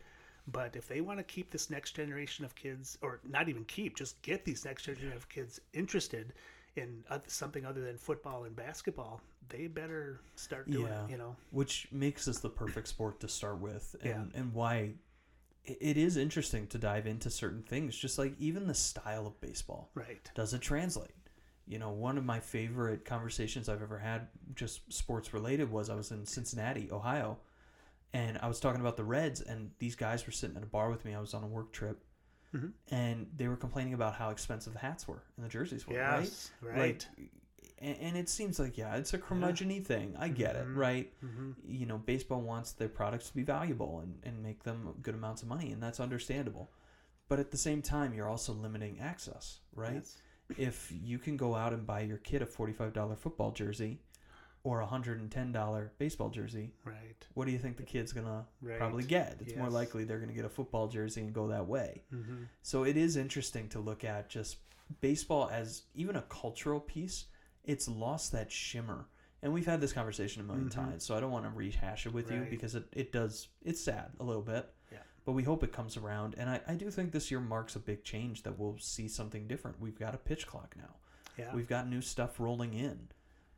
But 0.47 0.75
if 0.75 0.87
they 0.87 1.01
want 1.01 1.17
to 1.19 1.23
keep 1.23 1.49
this 1.51 1.69
next 1.69 1.93
generation 1.95 2.45
of 2.45 2.53
kids, 2.55 2.97
or 3.01 3.19
not 3.27 3.49
even 3.49 3.65
keep, 3.65 3.95
just 3.95 4.21
get 4.21 4.45
these 4.45 4.63
next 4.65 4.83
generation 4.83 5.13
of 5.15 5.27
kids 5.27 5.59
interested 5.73 6.33
in 6.75 7.03
something 7.27 7.65
other 7.65 7.81
than 7.81 7.97
football 7.97 8.43
and 8.43 8.55
basketball, 8.55 9.21
they 9.49 9.67
better 9.67 10.19
start 10.35 10.69
doing 10.69 10.87
Yeah. 10.87 11.05
it. 11.05 11.11
You 11.11 11.17
know, 11.17 11.35
which 11.51 11.87
makes 11.91 12.25
this 12.25 12.39
the 12.39 12.49
perfect 12.49 12.87
sport 12.87 13.19
to 13.21 13.27
start 13.27 13.59
with 13.59 13.95
and, 14.01 14.31
Yeah. 14.33 14.39
and 14.39 14.53
why 14.53 14.93
it 15.63 15.97
is 15.97 16.15
interesting 16.15 16.67
to 16.67 16.77
dive 16.77 17.07
into 17.07 17.29
certain 17.31 17.63
things 17.63 17.97
just 17.97 18.19
like 18.19 18.35
even 18.39 18.67
the 18.67 18.73
style 18.75 19.25
of 19.25 19.41
baseball 19.41 19.89
right? 19.95 20.29
does 20.35 20.53
it 20.53 20.61
translate 20.61 21.09
you 21.65 21.79
know 21.79 21.89
one 21.89 22.19
of 22.19 22.23
my 22.23 22.39
favorite 22.39 23.03
conversations 23.03 23.67
i've 23.67 23.81
ever 23.81 23.97
had 23.97 24.27
just 24.53 24.93
sports 24.93 25.33
related 25.33 25.71
was 25.71 25.89
i 25.89 25.95
was 25.95 26.11
in 26.11 26.23
cincinnati 26.23 26.87
ohio 26.91 27.35
and 28.19 28.37
i 28.43 28.47
was 28.47 28.59
talking 28.59 28.81
about 28.81 28.97
the 28.97 29.03
reds 29.03 29.41
and 29.41 29.71
these 29.79 29.95
guys 29.95 30.25
were 30.25 30.31
sitting 30.31 30.57
at 30.57 30.63
a 30.63 30.71
bar 30.77 30.89
with 30.89 31.03
me 31.05 31.13
i 31.13 31.19
was 31.19 31.33
on 31.33 31.43
a 31.43 31.47
work 31.57 31.71
trip 31.71 31.97
Mhm. 32.53 32.71
and 32.89 33.27
they 33.35 33.47
were 33.49 33.57
complaining 33.57 33.93
about 33.93 34.13
how 34.15 34.29
expensive 34.29 34.73
the 34.73 34.79
hats 34.79 35.07
were 35.09 35.21
and 35.35 35.45
the 35.45 35.49
jerseys 35.49 35.85
were 35.87 35.95
right 35.97 36.21
Yes, 36.23 36.51
right. 36.61 36.77
like 36.77 37.29
and, 37.79 37.97
and 38.05 38.17
it 38.17 38.29
seems 38.29 38.59
like 38.59 38.77
yeah 38.77 38.95
it's 38.95 39.13
a 39.13 39.17
curmudgeon 39.17 39.83
thing 39.83 40.15
i 40.17 40.27
get 40.29 40.55
it 40.55 40.65
Mhm. 40.67 40.75
right 40.87 41.13
hmm 41.19 41.51
you 41.67 41.85
know, 41.85 41.97
baseball 41.97 42.41
wants 42.41 42.71
their 42.73 42.87
products 42.99 43.27
to 43.29 43.35
be 43.35 43.43
valuable 43.43 43.99
and, 43.99 44.19
and 44.23 44.41
make 44.41 44.63
them 44.63 44.79
good 45.01 45.15
amounts 45.15 45.41
of 45.41 45.47
money, 45.49 45.71
and 45.73 45.81
that's 45.81 45.99
understandable. 45.99 46.71
But 47.27 47.39
at 47.39 47.49
the 47.51 47.57
same 47.57 47.81
time, 47.81 48.13
you're 48.13 48.29
also 48.29 48.53
limiting 48.53 48.99
access, 48.99 49.59
right? 49.73 49.95
Yes. 49.95 50.17
If 50.69 50.91
you 50.91 51.17
can 51.17 51.35
go 51.37 51.55
out 51.55 51.73
and 51.73 51.85
buy 51.87 52.01
your 52.01 52.19
kid 52.19 52.41
a 52.43 52.45
$45 52.45 53.17
football 53.17 53.51
jersey 53.51 53.99
or 54.65 54.81
a 54.81 54.85
$110 54.87 55.91
baseball 55.99 56.29
jersey, 56.29 56.73
Right. 56.83 57.27
what 57.35 57.45
do 57.45 57.51
you 57.51 57.59
think 57.59 57.77
the 57.77 57.83
kid's 57.83 58.11
going 58.11 58.25
to 58.25 58.43
Right. 58.61 58.79
probably 58.79 59.03
get? 59.03 59.37
It's 59.39 59.55
more 59.55 59.69
likely 59.69 60.03
they're 60.03 60.17
going 60.17 60.29
to 60.29 60.35
get 60.35 60.43
a 60.43 60.49
football 60.49 60.87
jersey 60.87 61.21
and 61.21 61.31
go 61.31 61.47
that 61.49 61.67
way. 61.67 62.01
hmm 62.09 62.45
So 62.63 62.83
it 62.83 62.97
is 62.97 63.15
interesting 63.15 63.69
to 63.69 63.79
look 63.79 64.03
at 64.03 64.27
just 64.27 64.57
baseball 65.01 65.49
as 65.51 65.83
even 65.93 66.15
a 66.15 66.23
cultural 66.23 66.79
piece. 66.79 67.25
It's 67.63 67.87
lost 67.87 68.31
that 68.31 68.51
shimmer. 68.51 69.05
And 69.43 69.53
we've 69.53 69.67
had 69.67 69.81
this 69.81 69.93
conversation 69.93 70.41
a 70.41 70.45
1000000 70.45 70.69
Mhm. 70.71 70.73
times, 70.89 71.03
so 71.05 71.15
I 71.15 71.19
don't 71.19 71.31
want 71.31 71.45
to 71.45 71.51
rehash 71.51 72.07
it 72.07 72.13
with 72.13 72.31
you 72.31 72.47
because 72.49 72.73
it, 72.73 72.87
it 72.91 73.11
does, 73.11 73.49
it's 73.61 73.79
sad 73.81 74.13
a 74.19 74.23
little 74.23 74.41
bit. 74.41 74.67
Yeah. 74.91 74.97
But 75.25 75.33
we 75.33 75.43
hope 75.43 75.63
it 75.63 75.71
comes 75.71 75.95
around. 75.95 76.33
And 76.39 76.49
I, 76.49 76.59
I 76.67 76.73
do 76.73 76.89
think 76.89 77.11
this 77.11 77.29
year 77.29 77.39
marks 77.39 77.75
a 77.75 77.79
big 77.79 78.03
change 78.03 78.41
that 78.43 78.57
we'll 78.57 78.79
see 78.79 79.07
something 79.07 79.47
different. 79.47 79.79
We've 79.79 79.99
got 79.99 80.15
a 80.15 80.17
pitch 80.17 80.47
clock 80.47 80.75
now, 80.75 80.95
Yeah. 81.37 81.53
we've 81.53 81.67
got 81.67 81.87
new 81.87 82.01
stuff 82.01 82.39
rolling 82.39 82.73
in. 82.73 83.09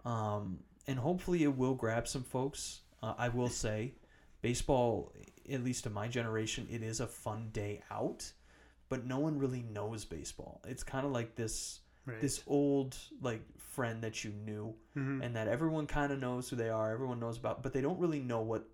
Um, 0.06 0.64
and 0.88 1.00
hopefully 1.00 1.44
it 1.44 1.56
will 1.58 1.76
grab 1.76 2.08
some 2.08 2.24
folks. 2.24 2.82
Uh, 3.04 3.14
I 3.18 3.30
will 3.30 3.50
say, 3.66 3.94
baseball, 4.42 5.12
at 5.52 5.64
least 5.64 5.84
to 5.86 5.90
my 5.90 6.08
generation, 6.08 6.68
it 6.70 6.82
is 6.84 7.00
a 7.00 7.08
fun 7.08 7.50
day 7.52 7.82
out, 7.92 8.32
but 8.90 9.06
no 9.06 9.20
one 9.20 9.38
really 9.38 9.64
knows 9.64 10.06
baseball. 10.06 10.62
It's 10.68 10.84
kind 10.84 11.06
of 11.06 11.12
like 11.12 11.36
this 11.36 11.80
right. 12.06 12.20
this 12.22 12.42
old 12.48 12.98
like 13.22 13.42
friend 13.58 14.02
that 14.04 14.24
you 14.24 14.32
knew 14.32 14.74
Mhm. 14.96 15.24
and 15.24 15.36
that 15.36 15.48
everyone 15.48 15.86
kind 15.88 16.12
of 16.12 16.20
knows 16.20 16.50
who 16.50 16.56
they 16.56 16.70
are, 16.70 16.92
everyone 16.92 17.20
knows 17.20 17.38
about, 17.38 17.62
but 17.64 17.74
they 17.74 17.82
don't 17.82 18.00
really 18.00 18.20
know 18.20 18.42
what 18.42 18.68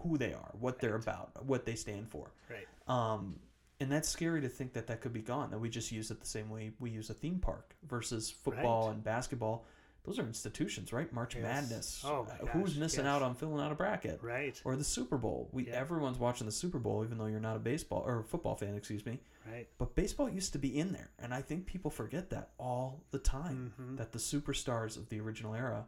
who 0.00 0.18
they 0.18 0.32
are, 0.32 0.50
what 0.58 0.80
they're 0.80 0.96
about, 0.96 1.44
what 1.46 1.64
they 1.64 1.74
stand 1.76 2.08
for. 2.08 2.32
right. 2.50 2.66
Um, 2.88 3.38
and 3.78 3.90
that's 3.90 4.08
scary 4.08 4.40
to 4.40 4.48
think 4.48 4.72
that 4.74 4.86
that 4.88 5.00
could 5.00 5.12
be 5.12 5.22
gone. 5.22 5.50
That 5.50 5.58
we 5.58 5.68
just 5.68 5.90
use 5.92 6.10
it 6.10 6.18
the 6.20 6.26
same 6.26 6.48
way 6.50 6.72
we 6.80 6.90
use 6.90 7.10
a 7.10 7.14
theme 7.14 7.38
park 7.40 7.74
versus 7.88 8.30
football 8.30 8.86
Right. 8.86 8.94
and 8.94 9.04
basketball. 9.04 9.64
Those 10.04 10.18
are 10.18 10.26
institutions, 10.26 10.92
right? 10.92 11.12
March 11.12 11.36
Yes. 11.36 11.42
Madness. 11.44 12.02
Oh 12.04 12.26
Uh, 12.28 12.46
Who's 12.46 12.76
missing 12.76 13.04
yes. 13.04 13.10
out 13.14 13.22
on 13.22 13.36
filling 13.36 13.64
out 13.64 13.70
a 13.70 13.74
bracket? 13.76 14.20
Right. 14.20 14.60
Or 14.64 14.74
the 14.74 14.82
Super 14.82 15.16
Bowl. 15.16 15.48
We 15.52 15.68
Yeah. 15.68 15.74
everyone's 15.74 16.18
watching 16.18 16.44
the 16.46 16.52
Super 16.52 16.80
Bowl, 16.80 17.04
even 17.04 17.18
though 17.18 17.26
you're 17.26 17.38
not 17.38 17.56
a 17.56 17.60
baseball 17.60 18.02
or 18.04 18.24
football 18.24 18.56
fan, 18.56 18.74
excuse 18.74 19.06
me. 19.06 19.20
Right. 19.46 19.68
But 19.78 19.94
baseball 19.94 20.28
used 20.28 20.52
to 20.54 20.58
be 20.58 20.76
in 20.76 20.92
there, 20.92 21.10
and 21.20 21.32
I 21.32 21.40
think 21.40 21.66
people 21.66 21.90
forget 21.90 22.30
that 22.30 22.50
all 22.58 23.04
the 23.12 23.18
time. 23.20 23.74
Mhm. 23.78 23.96
That 23.98 24.10
the 24.12 24.18
superstars 24.18 24.96
of 24.96 25.08
the 25.08 25.20
original 25.20 25.54
era 25.54 25.86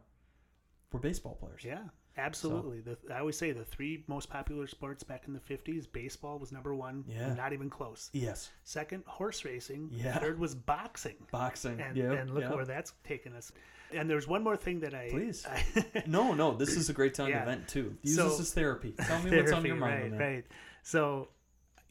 were 0.93 0.99
baseball 0.99 1.35
players. 1.35 1.63
Yeah, 1.65 1.89
absolutely. 2.17 2.81
The, 2.81 2.97
I 3.13 3.19
always 3.19 3.37
say 3.37 3.51
the 3.51 3.63
three 3.65 4.03
most 4.07 4.29
popular 4.29 4.67
sports 4.67 5.03
back 5.03 5.23
in 5.27 5.33
the 5.33 5.39
50s 5.39 5.85
baseball 5.91 6.39
was 6.39 6.51
number 6.51 6.73
one, 6.75 7.03
Yeah. 7.07 7.33
not 7.33 7.53
even 7.53 7.69
close. 7.69 8.09
Yes. 8.13 8.49
Second, 8.63 9.03
horse 9.05 9.43
racing. 9.45 9.89
Yeah. 9.91 10.17
Third 10.19 10.39
was 10.39 10.55
boxing. 10.55 11.15
Boxing. 11.31 11.79
And, 11.81 11.95
yeah. 11.97 12.11
and 12.13 12.33
look 12.33 12.43
at 12.43 12.55
where 12.55 12.65
that's 12.65 12.93
taken 13.03 13.33
us. 13.33 13.51
And 13.93 14.09
there's 14.09 14.27
one 14.27 14.43
more 14.43 14.57
thing 14.57 14.79
that 14.81 14.93
I. 14.93 15.09
Please. 15.09 15.45
I, 15.45 16.03
No, 16.07 16.33
no, 16.33 16.55
this 16.55 16.75
is 16.75 16.89
a 16.89 16.93
great 16.93 17.13
time 17.13 17.29
Yeah. 17.31 17.39
to 17.41 17.45
vent 17.45 17.67
too. 17.67 17.95
Use 18.01 18.15
So- 18.15 18.29
this 18.29 18.39
as 18.39 18.53
therapy. 18.53 18.93
Tell 18.99 19.21
me 19.21 19.29
what's 19.37 19.51
on 19.51 19.63
your 19.65 19.75
mind. 19.75 20.13
right, 20.19 20.33
right. 20.35 20.45
So 20.83 21.27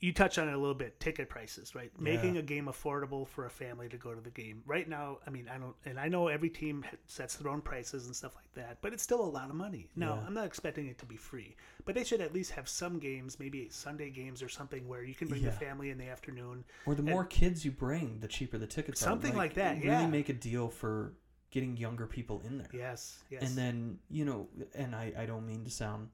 you 0.00 0.12
touched 0.12 0.38
on 0.38 0.48
it 0.48 0.52
a 0.52 0.58
little 0.58 0.74
bit. 0.74 1.00
Ticket 1.00 1.28
prices, 1.30 1.74
right? 1.74 1.90
Making 1.98 2.34
Yeah. 2.34 2.40
a 2.40 2.42
game 2.44 2.66
affordable 2.66 3.26
for 3.26 3.46
a 3.46 3.50
family 3.50 3.88
to 3.88 3.96
go 3.96 4.14
to 4.14 4.20
the 4.20 4.30
game. 4.30 4.62
Right 4.66 4.86
now, 4.88 5.18
I 5.26 5.30
mean, 5.30 5.48
I 5.48 5.56
don't, 5.56 5.74
and 5.86 5.98
I 5.98 6.08
know 6.08 6.28
every 6.28 6.50
team 6.50 6.84
sets 7.06 7.36
their 7.36 7.50
own 7.50 7.62
prices 7.62 8.06
and 8.06 8.14
stuff 8.14 8.34
like 8.34 8.52
that, 8.54 8.82
but 8.82 8.92
it's 8.92 9.02
still 9.02 9.20
a 9.22 9.26
lot 9.30 9.48
of 9.48 9.54
money. 9.56 9.88
Now, 9.96 10.16
Yeah. 10.16 10.26
I'm 10.26 10.34
not 10.34 10.46
expecting 10.46 10.88
it 10.88 10.98
to 10.98 11.06
be 11.06 11.16
free, 11.16 11.56
but 11.86 11.94
they 11.94 12.04
should 12.04 12.20
at 12.20 12.34
least 12.34 12.50
have 12.52 12.68
some 12.68 12.98
games, 12.98 13.38
maybe 13.40 13.68
Sunday 13.70 14.10
games 14.10 14.42
or 14.42 14.48
something, 14.48 14.86
where 14.86 15.02
you 15.04 15.14
can 15.14 15.28
bring 15.28 15.42
Yeah. 15.42 15.50
the 15.50 15.56
family 15.56 15.90
in 15.90 15.96
the 15.98 16.08
afternoon. 16.08 16.64
Or 16.84 16.94
the 16.94 17.02
more 17.02 17.24
kids 17.24 17.64
you 17.64 17.70
bring, 17.70 18.20
the 18.20 18.28
cheaper 18.28 18.58
the 18.58 18.66
tickets 18.66 19.00
are. 19.02 19.06
Something 19.06 19.34
like 19.36 19.54
that, 19.54 19.82
Really 19.82 20.06
make 20.06 20.28
a 20.28 20.34
deal 20.34 20.68
for 20.68 21.14
getting 21.50 21.76
younger 21.76 22.06
people 22.06 22.40
in 22.42 22.58
there. 22.58 22.68
Yes, 22.72 23.22
yes. 23.30 23.42
And 23.42 23.56
then, 23.56 24.00
you 24.10 24.24
know, 24.24 24.48
and 24.74 24.94
I, 24.94 25.12
I 25.16 25.24
don't 25.26 25.46
mean 25.46 25.64
to 25.64 25.70
sound 25.70 26.10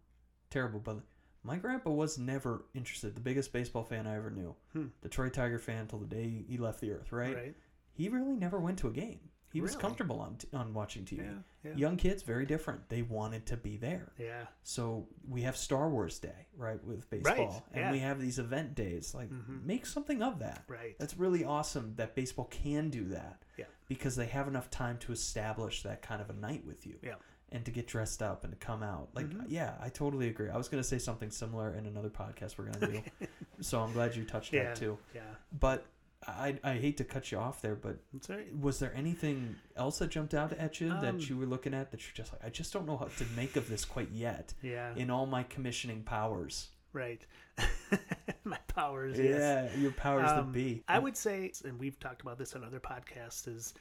terrible, 0.51 0.81
but 0.81 1.01
my 1.43 1.57
grandpa 1.57 1.91
was 1.91 2.19
never 2.19 2.65
interested. 2.75 3.15
The 3.15 3.21
biggest 3.21 3.53
baseball 3.53 3.85
fan 3.85 4.07
I 4.07 4.17
ever 4.17 4.31
knew. 4.31 4.55
Hmm. 4.73 4.87
Detroit 5.03 5.33
Tiger 5.35 5.59
fan 5.59 5.87
till 5.87 5.99
the 5.99 6.07
day 6.07 6.45
he 6.49 6.59
left 6.59 6.81
the 6.81 6.93
earth, 6.93 7.13
right? 7.13 7.35
right? 7.35 7.55
He 7.93 8.09
really 8.09 8.35
never 8.37 8.59
went 8.59 8.79
to 8.81 8.89
a 8.89 8.93
game. 8.93 9.21
He 9.53 9.61
was 9.61 9.75
comfortable 9.75 10.21
on, 10.21 10.37
t- 10.37 10.47
on 10.55 10.73
watching 10.75 11.05
TV. 11.05 11.25
Yeah, 11.25 11.33
yeah. 11.65 11.75
Young 11.75 11.97
kids, 11.97 12.23
very 12.23 12.47
different. 12.47 12.89
They 12.89 13.03
wanted 13.03 13.47
to 13.47 13.57
be 13.57 13.77
there. 13.79 14.13
Yeah, 14.17 14.45
So 14.63 15.09
we 15.29 15.43
have 15.43 15.57
Star 15.57 15.89
Wars 15.91 16.21
Day, 16.21 16.47
right, 16.57 16.79
with 16.85 17.11
baseball. 17.11 17.67
and 17.73 17.81
yeah. 17.87 17.91
we 17.91 17.99
have 17.99 18.21
these 18.21 18.39
event 18.39 18.77
days. 18.77 19.13
Like, 19.13 19.29
Mhm. 19.29 19.65
make 19.65 19.87
something 19.87 20.23
of 20.23 20.39
that. 20.39 20.63
right. 20.69 20.97
That's 21.01 21.17
really 21.17 21.45
awesome 21.45 21.95
that 21.97 22.15
baseball 22.15 22.45
can 22.45 22.91
do 22.91 23.07
that. 23.09 23.43
Yeah. 23.59 23.65
Because 23.89 24.15
they 24.15 24.27
have 24.27 24.47
enough 24.47 24.71
time 24.71 24.99
to 24.99 25.11
establish 25.11 25.83
that 25.83 26.01
kind 26.01 26.21
of 26.23 26.31
a 26.31 26.35
night 26.35 26.65
with 26.65 26.87
you. 26.87 27.01
Yeah. 27.03 27.17
And 27.53 27.65
to 27.65 27.71
get 27.73 27.87
dressed 27.89 28.23
up 28.23 28.45
and 28.45 28.53
to 28.53 28.59
come 28.59 28.83
out. 28.83 29.09
Like, 29.13 29.27
Mhm. 29.29 29.47
yeah, 29.49 29.75
I 29.81 29.89
totally 29.89 30.29
agree. 30.29 30.49
I 30.51 30.57
was 30.57 30.69
going 30.69 30.81
to 30.83 30.89
say 30.89 30.99
something 30.99 31.31
similar 31.31 31.75
in 31.75 31.85
another 31.87 32.09
podcast 32.11 32.57
we're 32.59 32.67
going 32.71 32.81
to 32.81 32.87
do. 33.01 33.27
so 33.61 33.81
I'm 33.83 33.93
glad 33.93 34.15
you 34.15 34.25
touched 34.25 34.53
Yeah, 34.53 34.65
that 34.65 34.77
too. 34.77 34.97
yeah. 35.15 35.23
But 35.59 35.85
I, 36.29 36.59
I 36.63 36.75
hate 36.75 36.97
to 36.99 37.05
cut 37.05 37.33
you 37.33 37.39
off 37.39 37.61
there, 37.61 37.75
but 37.75 37.97
right. 38.29 38.55
was 38.57 38.79
there 38.79 38.95
anything 38.95 39.57
else 39.75 39.99
that 39.99 40.11
jumped 40.11 40.33
out 40.35 40.53
at 40.53 40.81
you 40.81 40.93
Um, 40.93 41.01
that 41.01 41.29
you 41.29 41.37
were 41.37 41.47
looking 41.47 41.75
at 41.75 41.91
that 41.91 42.07
you're 42.07 42.15
just 42.15 42.33
like, 42.33 42.45
I 42.45 42.51
just 42.51 42.73
don't 42.73 42.87
know 42.87 42.97
how 42.99 43.07
to 43.07 43.25
make 43.35 43.57
of 43.57 43.69
this 43.69 43.85
quite 43.85 44.11
yet 44.11 44.55
Yeah. 44.63 44.95
in 44.95 45.11
all 45.11 45.27
my 45.27 45.43
commissioning 45.43 46.03
powers? 46.05 46.69
Right. 46.93 47.25
my 48.45 48.59
powers. 48.69 49.19
yes. 49.19 49.73
Yeah, 49.75 49.81
your 49.81 49.93
powers 49.93 50.29
Um, 50.31 50.37
that 50.47 50.53
be. 50.53 50.85
I 50.89 50.99
would 50.99 51.17
say, 51.17 51.53
and 51.65 51.79
we've 51.81 51.99
talked 51.99 52.23
about 52.23 52.39
this 52.39 52.55
on 52.55 52.65
other 52.65 52.81
podcasts, 52.81 53.49
is 53.49 53.75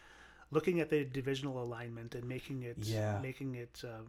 looking 0.51 0.79
at 0.79 0.89
the 0.89 1.03
divisional 1.05 1.61
alignment 1.61 2.15
and 2.15 2.27
making 2.27 2.63
it 2.63 2.77
Yeah. 2.79 3.19
making 3.21 3.55
it 3.55 3.83
uh, 3.85 4.01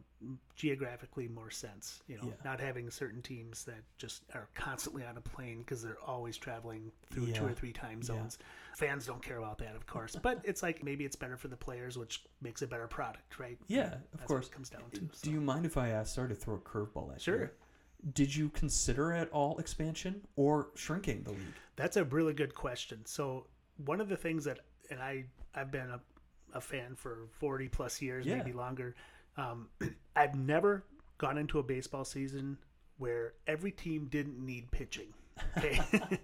geographically 0.56 1.28
more 1.28 1.50
sense. 1.50 2.02
You 2.06 2.16
know, 2.18 2.24
Yeah. 2.28 2.34
not 2.44 2.60
having 2.60 2.90
certain 2.90 3.22
teams 3.22 3.64
that 3.64 3.82
just 3.98 4.22
are 4.34 4.48
constantly 4.54 5.04
on 5.04 5.16
a 5.16 5.20
plane 5.20 5.58
because 5.58 5.82
they're 5.82 6.00
always 6.00 6.36
traveling 6.36 6.92
through 7.10 7.32
two 7.32 7.46
or 7.46 7.52
three 7.54 7.72
time 7.72 7.98
Yeah. 7.98 8.04
zones. 8.06 8.38
Fans 8.74 9.06
don't 9.06 9.22
care 9.22 9.38
about 9.38 9.58
that, 9.58 9.76
of 9.76 9.86
course, 9.86 10.16
but 10.16 10.40
it's 10.44 10.62
like 10.62 10.82
maybe 10.82 11.04
it's 11.04 11.16
better 11.16 11.36
for 11.36 11.48
the 11.48 11.56
players, 11.56 11.98
which 11.98 12.24
makes 12.40 12.62
a 12.62 12.66
better 12.66 12.86
product, 12.86 13.38
right? 13.38 13.58
Yeah, 13.66 13.94
of 13.94 14.00
That's 14.12 14.26
course. 14.26 14.46
What 14.46 14.52
it 14.52 14.54
comes 14.54 14.70
down 14.70 14.90
to. 14.92 15.00
Do 15.00 15.08
so. 15.12 15.30
you 15.30 15.40
mind 15.40 15.66
if 15.66 15.76
I 15.76 15.88
ask? 15.90 16.14
Sorry 16.14 16.28
to 16.28 16.34
throw 16.34 16.54
a 16.54 16.60
curveball 16.60 17.14
at 17.14 17.20
Sure. 17.20 17.34
you. 17.34 17.40
Sure 17.46 17.54
did 18.14 18.34
you 18.34 18.48
consider 18.48 19.12
at 19.12 19.28
all 19.28 19.58
expansion 19.58 20.26
or 20.34 20.70
shrinking 20.74 21.22
the 21.22 21.32
league? 21.32 21.54
That's 21.76 21.98
a 21.98 22.04
really 22.04 22.32
good 22.32 22.54
question. 22.54 23.04
So 23.04 23.46
one 23.84 24.00
of 24.00 24.08
the 24.08 24.16
things 24.16 24.44
that, 24.44 24.60
and 24.90 25.00
I 25.02 25.26
I've 25.54 25.70
been 25.70 25.90
a, 25.90 26.00
a 26.54 26.60
fan 26.60 26.94
for 26.96 27.28
forty 27.38 27.68
plus 27.68 28.00
years, 28.02 28.26
Yeah. 28.26 28.36
maybe 28.36 28.52
longer. 28.52 28.94
Um, 29.36 29.68
I've 30.16 30.34
never 30.34 30.84
gone 31.18 31.38
into 31.38 31.58
a 31.58 31.62
baseball 31.62 32.04
season 32.04 32.58
where 32.98 33.34
every 33.46 33.70
team 33.70 34.06
didn't 34.10 34.38
need 34.44 34.70
pitching. 34.70 35.12
Okay, 35.56 35.80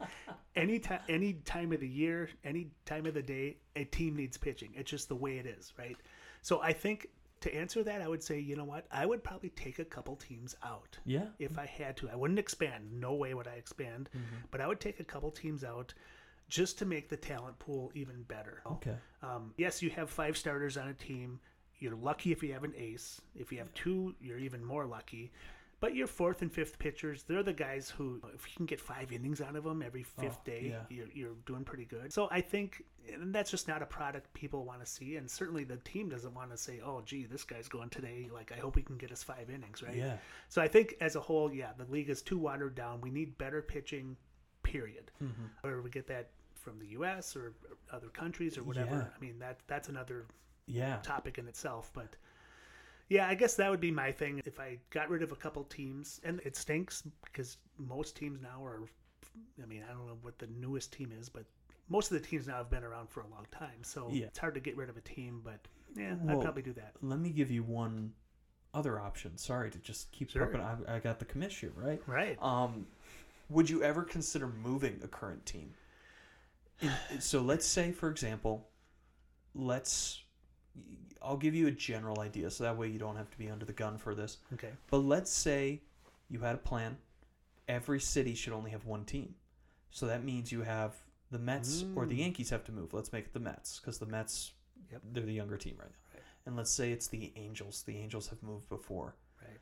any 0.56 0.78
time, 0.78 1.00
any 1.08 1.34
time 1.44 1.72
of 1.72 1.80
the 1.80 1.88
year, 1.88 2.28
any 2.44 2.68
time 2.84 3.06
of 3.06 3.14
the 3.14 3.22
day, 3.22 3.56
a 3.74 3.84
team 3.84 4.16
needs 4.16 4.36
pitching. 4.36 4.72
It's 4.76 4.90
just 4.90 5.08
the 5.08 5.14
way 5.16 5.38
it 5.38 5.46
is, 5.46 5.72
right? 5.78 5.96
So 6.42 6.60
I 6.60 6.72
think 6.74 7.08
to 7.40 7.54
answer 7.54 7.82
that, 7.84 8.02
I 8.02 8.08
would 8.08 8.22
say, 8.22 8.38
you 8.38 8.56
know 8.56 8.64
what, 8.64 8.86
I 8.90 9.06
would 9.06 9.22
probably 9.24 9.50
take 9.50 9.78
a 9.78 9.84
couple 9.84 10.16
teams 10.16 10.54
out 10.62 10.98
Yeah. 11.06 11.26
if 11.38 11.58
I 11.58 11.64
had 11.66 11.96
to. 11.98 12.10
I 12.10 12.14
wouldn't 12.16 12.38
expand. 12.38 12.90
No 13.00 13.14
way 13.14 13.32
would 13.34 13.46
I 13.48 13.52
expand. 13.54 14.10
But 14.50 14.60
I 14.60 14.66
would 14.66 14.80
take 14.80 15.00
a 15.00 15.04
couple 15.04 15.30
teams 15.30 15.64
out 15.64 15.94
just 16.48 16.78
to 16.78 16.84
make 16.84 17.08
the 17.08 17.16
talent 17.16 17.58
pool 17.58 17.90
even 17.94 18.22
better. 18.24 18.62
Okay. 18.66 18.96
Um, 19.22 19.52
yes, 19.56 19.82
you 19.82 19.90
have 19.90 20.10
five 20.10 20.36
starters 20.36 20.76
on 20.76 20.88
a 20.88 20.94
team. 20.94 21.40
You're 21.78 21.96
lucky 21.96 22.32
if 22.32 22.42
you 22.42 22.52
have 22.52 22.64
an 22.64 22.74
ace. 22.76 23.20
If 23.34 23.52
you 23.52 23.58
have 23.58 23.72
two, 23.74 24.14
you're 24.20 24.38
even 24.38 24.64
more 24.64 24.86
lucky. 24.86 25.32
But 25.78 25.94
your 25.94 26.06
fourth 26.06 26.40
and 26.40 26.50
fifth 26.50 26.78
pitchers, 26.78 27.24
they're 27.24 27.42
the 27.42 27.52
guys 27.52 27.90
who, 27.90 28.18
if 28.34 28.46
you 28.48 28.56
can 28.56 28.64
get 28.64 28.80
five 28.80 29.12
innings 29.12 29.42
out 29.42 29.56
of 29.56 29.64
them 29.64 29.82
every 29.82 30.04
fifth 30.04 30.38
Oh, 30.40 30.46
day, 30.46 30.68
yeah. 30.70 30.80
you're, 30.88 31.08
you're 31.12 31.34
doing 31.44 31.64
pretty 31.64 31.84
good. 31.84 32.12
So 32.14 32.28
I 32.30 32.40
think 32.40 32.82
and 33.12 33.34
that's 33.34 33.50
just 33.50 33.68
not 33.68 33.82
a 33.82 33.86
product 33.86 34.32
people 34.34 34.64
want 34.64 34.80
to 34.80 34.86
see. 34.86 35.16
And 35.16 35.30
certainly 35.30 35.64
the 35.64 35.76
team 35.78 36.08
doesn't 36.08 36.34
want 36.34 36.50
to 36.50 36.56
say, 36.56 36.80
oh, 36.84 37.02
gee, 37.04 37.24
this 37.24 37.44
guy's 37.44 37.68
going 37.68 37.90
today. 37.90 38.28
Like, 38.32 38.52
I 38.56 38.58
hope 38.60 38.76
he 38.76 38.82
can 38.82 38.96
get 38.96 39.12
us 39.12 39.22
five 39.22 39.50
innings, 39.50 39.82
right? 39.82 39.96
Yeah. 39.96 40.16
So 40.48 40.62
I 40.62 40.68
think 40.68 40.94
as 41.00 41.16
a 41.16 41.20
whole, 41.20 41.52
yeah, 41.52 41.70
the 41.76 41.84
league 41.92 42.10
is 42.10 42.22
too 42.22 42.38
watered 42.38 42.74
down. 42.74 43.00
We 43.00 43.10
need 43.10 43.36
better 43.38 43.62
pitching, 43.62 44.16
period. 44.62 45.10
Mm-hmm. 45.22 45.44
Whether 45.60 45.82
we 45.82 45.90
get 45.90 46.06
that 46.08 46.30
from 46.66 46.80
the 46.80 46.86
U.S. 46.98 47.36
or 47.36 47.52
other 47.92 48.08
countries 48.08 48.58
or 48.58 48.64
whatever. 48.64 48.96
Yeah. 48.96 49.16
I 49.16 49.20
mean, 49.24 49.38
that 49.38 49.60
that's 49.68 49.88
another 49.88 50.26
Yeah. 50.66 50.98
topic 51.04 51.38
in 51.38 51.46
itself. 51.46 51.92
But 51.94 52.16
yeah, 53.08 53.28
I 53.28 53.36
guess 53.36 53.54
that 53.54 53.70
would 53.70 53.80
be 53.80 53.92
my 53.92 54.10
thing. 54.10 54.42
If 54.44 54.58
I 54.58 54.78
got 54.90 55.08
rid 55.08 55.22
of 55.22 55.30
a 55.30 55.36
couple 55.36 55.62
teams, 55.64 56.20
and 56.24 56.40
it 56.44 56.56
stinks 56.56 57.04
because 57.24 57.58
most 57.78 58.16
teams 58.16 58.40
now 58.42 58.64
are. 58.64 58.80
I 59.62 59.66
mean, 59.66 59.84
I 59.88 59.92
don't 59.92 60.06
know 60.06 60.18
what 60.22 60.38
the 60.40 60.48
newest 60.58 60.92
team 60.92 61.12
is, 61.20 61.28
but 61.28 61.44
most 61.88 62.10
of 62.10 62.20
the 62.20 62.26
teams 62.26 62.48
now 62.48 62.56
have 62.56 62.70
been 62.70 62.82
around 62.82 63.08
for 63.10 63.20
a 63.20 63.28
long 63.28 63.46
time. 63.52 63.82
So 63.82 64.08
Yeah. 64.10 64.26
it's 64.26 64.38
hard 64.38 64.54
to 64.54 64.60
get 64.60 64.76
rid 64.76 64.88
of 64.88 64.96
a 64.96 65.02
team. 65.02 65.40
But 65.44 65.60
yeah, 65.94 66.14
Well, 66.20 66.38
I'd 66.38 66.42
probably 66.42 66.62
do 66.62 66.72
that. 66.72 66.94
Let 67.00 67.20
me 67.20 67.30
give 67.30 67.50
you 67.50 67.62
one 67.62 68.12
other 68.74 68.98
option. 68.98 69.36
Sorry 69.38 69.70
to 69.70 69.78
just 69.78 70.10
keep 70.10 70.30
Sure. 70.30 70.56
I, 70.56 70.96
I 70.96 70.98
got 70.98 71.18
the 71.20 71.26
commission 71.26 71.70
right. 71.76 72.02
Right. 72.08 72.42
Um, 72.42 72.86
would 73.50 73.70
you 73.70 73.82
ever 73.84 74.02
consider 74.02 74.48
moving 74.48 74.98
a 75.04 75.08
current 75.08 75.44
team? 75.46 75.74
So 77.20 77.40
let's 77.40 77.66
say, 77.66 77.92
for 77.92 78.10
example, 78.10 78.68
let's. 79.54 80.22
I'll 81.22 81.36
give 81.38 81.54
you 81.54 81.66
a 81.66 81.72
general 81.72 82.20
idea, 82.20 82.50
so 82.50 82.64
that 82.64 82.76
way 82.76 82.88
you 82.88 82.98
don't 82.98 83.16
have 83.16 83.30
to 83.30 83.38
be 83.38 83.48
under 83.50 83.64
the 83.64 83.72
gun 83.72 83.98
for 83.98 84.14
this. 84.14 84.38
Okay. 84.54 84.70
But 84.90 84.98
let's 84.98 85.30
say 85.32 85.80
you 86.28 86.40
had 86.40 86.54
a 86.54 86.58
plan. 86.58 86.98
Every 87.68 87.98
city 87.98 88.34
should 88.34 88.52
only 88.52 88.70
have 88.70 88.84
one 88.84 89.04
team. 89.04 89.34
So 89.90 90.06
that 90.06 90.22
means 90.22 90.52
you 90.52 90.62
have 90.62 90.94
the 91.32 91.38
Mets 91.38 91.84
or 91.96 92.06
the 92.06 92.14
Mm. 92.14 92.18
Yankees 92.18 92.50
have 92.50 92.62
to 92.64 92.72
move. 92.72 92.92
Let's 92.92 93.12
make 93.12 93.24
it 93.24 93.32
the 93.32 93.40
Mets 93.40 93.80
because 93.80 93.98
the 93.98 94.06
Mets, 94.06 94.52
Yep. 94.92 95.02
they're 95.12 95.24
the 95.24 95.32
younger 95.32 95.56
team 95.56 95.76
right 95.78 95.88
now. 95.90 95.96
Right. 96.14 96.22
And 96.44 96.54
let's 96.56 96.70
say 96.70 96.92
it's 96.92 97.08
the 97.08 97.32
Angels. 97.34 97.82
The 97.82 97.96
Angels 97.96 98.28
have 98.28 98.40
moved 98.42 98.68
before. 98.68 99.16
Right. 99.42 99.58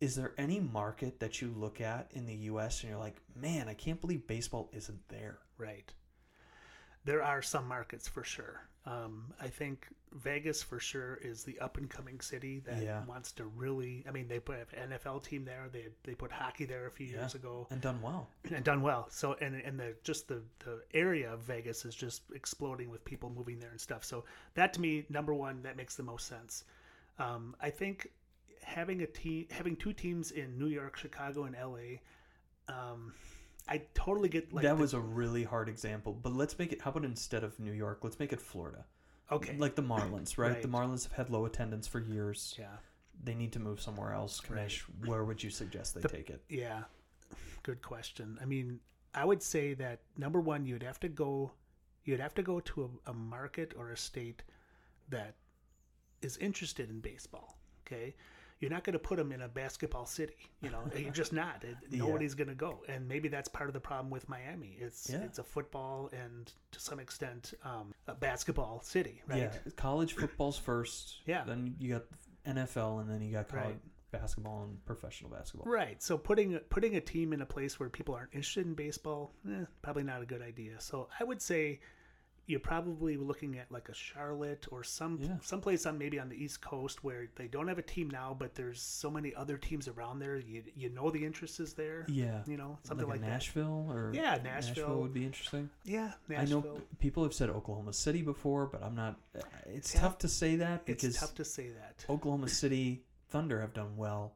Is 0.00 0.14
there 0.16 0.34
any 0.36 0.60
market 0.60 1.20
that 1.20 1.40
you 1.40 1.48
look 1.56 1.80
at 1.80 2.10
in 2.12 2.26
the 2.26 2.34
U.S. 2.34 2.82
and 2.82 2.90
you're 2.90 2.98
like, 2.98 3.16
man, 3.34 3.68
I 3.68 3.74
can't 3.74 4.00
believe 4.00 4.26
baseball 4.26 4.68
isn't 4.72 5.08
there? 5.08 5.38
Right. 5.56 5.90
There 7.08 7.22
are 7.22 7.40
some 7.40 7.66
markets 7.66 8.06
for 8.06 8.22
sure. 8.22 8.60
Um, 8.84 9.32
I 9.40 9.48
think 9.48 9.88
Vegas 10.12 10.62
for 10.62 10.78
sure 10.78 11.18
is 11.22 11.42
the 11.42 11.58
up 11.58 11.78
and 11.78 11.88
coming 11.88 12.20
city 12.20 12.58
that 12.66 12.82
Yeah. 12.82 13.02
wants 13.06 13.32
to 13.32 13.44
really. 13.46 14.04
I 14.06 14.10
mean, 14.10 14.28
they 14.28 14.38
put 14.40 14.58
an 14.74 14.90
NFL 14.92 15.20
team 15.24 15.42
there. 15.46 15.70
They 15.72 15.86
they 16.02 16.14
put 16.14 16.30
hockey 16.30 16.66
there 16.66 16.86
a 16.86 16.90
few 16.90 17.06
Yeah. 17.06 17.20
years 17.20 17.34
ago 17.34 17.66
And 17.70 17.80
done 17.80 18.02
well. 18.02 18.28
and 18.54 18.62
done 18.62 18.82
well. 18.82 19.08
So 19.10 19.34
and 19.40 19.54
and 19.56 19.80
the 19.80 19.96
just 20.02 20.28
the 20.28 20.42
the 20.58 20.82
area 20.92 21.32
of 21.32 21.40
Vegas 21.40 21.86
is 21.86 21.94
just 21.94 22.22
exploding 22.34 22.90
with 22.90 23.02
people 23.06 23.30
moving 23.30 23.58
there 23.58 23.70
and 23.70 23.80
stuff. 23.80 24.04
So 24.04 24.26
that 24.54 24.74
to 24.74 24.80
me, 24.80 25.06
number 25.08 25.32
one, 25.32 25.62
that 25.62 25.76
makes 25.78 25.96
the 25.96 26.02
most 26.02 26.26
sense. 26.26 26.64
Um, 27.18 27.56
I 27.60 27.70
think 27.70 28.08
having 28.62 29.00
a 29.00 29.06
team, 29.06 29.46
having 29.50 29.76
two 29.76 29.94
teams 29.94 30.30
in 30.32 30.58
New 30.58 30.68
York, 30.68 30.96
Chicago, 30.98 31.44
and 31.44 31.56
LA. 31.56 32.00
Um, 32.68 33.14
I 33.68 33.82
totally 33.94 34.28
get 34.28 34.52
like 34.52 34.62
that 34.64 34.76
the- 34.76 34.80
was 34.80 34.94
a 34.94 35.00
really 35.00 35.44
hard 35.44 35.68
example, 35.68 36.12
but 36.12 36.32
let's 36.32 36.58
make 36.58 36.72
it. 36.72 36.80
How 36.82 36.90
about 36.90 37.04
instead 37.04 37.44
of 37.44 37.58
New 37.60 37.72
York, 37.72 38.00
let's 38.02 38.18
make 38.18 38.32
it 38.32 38.40
Florida. 38.40 38.84
okay. 39.30 39.56
Like 39.58 39.74
the 39.74 39.82
Marlins, 39.82 40.38
right? 40.38 40.60
The 40.62 40.68
Marlins 40.68 41.04
have 41.04 41.12
had 41.12 41.30
low 41.30 41.44
attendance 41.44 41.86
for 41.86 42.00
years. 42.00 42.54
yeah. 42.58 42.76
They 43.22 43.34
need 43.34 43.52
to 43.54 43.58
move 43.58 43.80
somewhere 43.80 44.12
else. 44.12 44.40
Commish, 44.40 44.82
where 45.04 45.24
would 45.24 45.42
you 45.42 45.50
suggest 45.50 45.94
they 45.94 46.00
The- 46.00 46.08
take 46.08 46.30
it? 46.30 46.42
Yeah, 46.48 46.84
good 47.64 47.82
question. 47.82 48.38
I 48.40 48.44
mean, 48.44 48.78
I 49.12 49.24
would 49.24 49.42
say 49.42 49.74
that 49.74 50.00
number 50.16 50.40
one, 50.40 50.64
you'd 50.64 50.84
have 50.84 51.00
to 51.00 51.08
go, 51.08 51.50
you'd 52.04 52.20
have 52.20 52.34
to 52.34 52.42
go 52.42 52.60
to 52.60 52.84
a, 53.06 53.10
a 53.10 53.12
market 53.14 53.74
or 53.76 53.90
a 53.90 53.96
state 53.96 54.44
that 55.08 55.34
is 56.22 56.36
interested 56.36 56.88
in 56.90 57.00
baseball. 57.00 57.58
Okay, 57.86 58.14
you're 58.60 58.70
not 58.70 58.82
going 58.84 58.94
to 58.94 58.98
put 58.98 59.16
them 59.18 59.30
in 59.32 59.42
a 59.42 59.48
basketball 59.48 60.04
city. 60.06 60.36
You 60.62 60.70
know, 60.70 60.80
you're 60.96 61.10
just 61.12 61.32
not. 61.32 61.62
It, 61.64 61.76
Yeah. 61.90 62.00
Nobody's 62.00 62.34
going 62.34 62.48
to 62.48 62.54
go, 62.54 62.82
and 62.88 63.06
maybe 63.08 63.28
that's 63.28 63.48
part 63.48 63.68
of 63.68 63.74
the 63.74 63.80
problem 63.80 64.10
with 64.10 64.28
Miami. 64.28 64.76
It's 64.80 65.08
Yeah. 65.10 65.22
it's 65.22 65.38
a 65.38 65.44
football 65.44 66.10
and 66.12 66.52
to 66.72 66.80
some 66.80 66.98
extent 67.00 67.54
um, 67.64 67.92
a 68.06 68.14
basketball 68.14 68.80
city, 68.82 69.22
right? 69.26 69.38
Yeah, 69.38 69.72
college 69.76 70.14
football's 70.14 70.58
first. 70.58 71.16
Yeah. 71.26 71.44
Then 71.44 71.76
you 71.78 71.94
got 71.94 72.04
NFL, 72.46 73.00
and 73.00 73.10
then 73.10 73.20
you 73.22 73.32
got 73.32 73.48
college 73.48 73.66
Right. 73.66 73.80
basketball 74.10 74.62
and 74.64 74.84
professional 74.86 75.30
basketball. 75.30 75.70
Right. 75.70 76.02
So 76.02 76.16
putting 76.18 76.58
putting 76.70 76.96
a 76.96 77.00
team 77.00 77.32
in 77.32 77.42
a 77.42 77.46
place 77.46 77.78
where 77.78 77.88
people 77.88 78.14
aren't 78.14 78.32
interested 78.34 78.66
in 78.66 78.74
baseball, 78.74 79.32
eh, 79.48 79.64
probably 79.82 80.02
not 80.02 80.22
a 80.22 80.26
good 80.26 80.42
idea. 80.42 80.80
So 80.80 81.08
I 81.20 81.24
would 81.24 81.40
say 81.42 81.80
you're 82.48 82.58
probably 82.58 83.16
looking 83.16 83.58
at 83.58 83.70
like 83.70 83.88
a 83.88 83.94
Charlotte 83.94 84.66
or 84.72 84.82
some 84.82 85.18
Yeah. 85.20 85.36
someplace 85.42 85.86
on 85.86 85.98
maybe 85.98 86.18
on 86.18 86.28
the 86.28 86.34
East 86.42 86.60
Coast 86.60 87.04
where 87.04 87.28
they 87.36 87.46
don't 87.46 87.68
have 87.68 87.78
a 87.78 87.82
team 87.82 88.08
now, 88.10 88.34
but 88.36 88.54
there's 88.56 88.80
so 88.82 89.10
many 89.10 89.34
other 89.34 89.56
teams 89.58 89.86
around 89.86 90.18
there. 90.18 90.38
You 90.38 90.64
you 90.74 90.88
know 90.88 91.10
the 91.10 91.24
interest 91.24 91.60
is 91.60 91.74
there. 91.74 92.06
Yeah. 92.08 92.42
You 92.46 92.56
know 92.56 92.78
something 92.82 93.06
like, 93.06 93.20
like, 93.20 93.30
Nashville 93.30 93.86
or 93.90 94.12
Yeah, 94.14 94.38
Nashville. 94.42 95.00
would 95.02 95.12
be 95.14 95.24
interesting. 95.24 95.68
that. 95.84 95.90
Yeah, 95.90 96.12
I 96.36 96.46
know 96.46 96.80
people 96.98 97.22
have 97.22 97.34
said 97.34 97.50
Oklahoma 97.50 97.92
City 97.92 98.22
before, 98.22 98.66
but 98.66 98.82
I'm 98.82 98.94
not. 98.96 99.20
It's 99.66 99.94
Yeah. 99.94 100.00
tough 100.00 100.18
to 100.18 100.28
say 100.28 100.56
that 100.56 100.82
It's 100.86 101.02
because 101.02 101.16
tough 101.20 101.34
to 101.34 101.44
say 101.44 101.68
that. 101.70 102.04
Oklahoma 102.08 102.48
City 102.48 103.04
Thunder 103.28 103.60
have 103.60 103.74
done 103.74 103.94
well, 103.98 104.32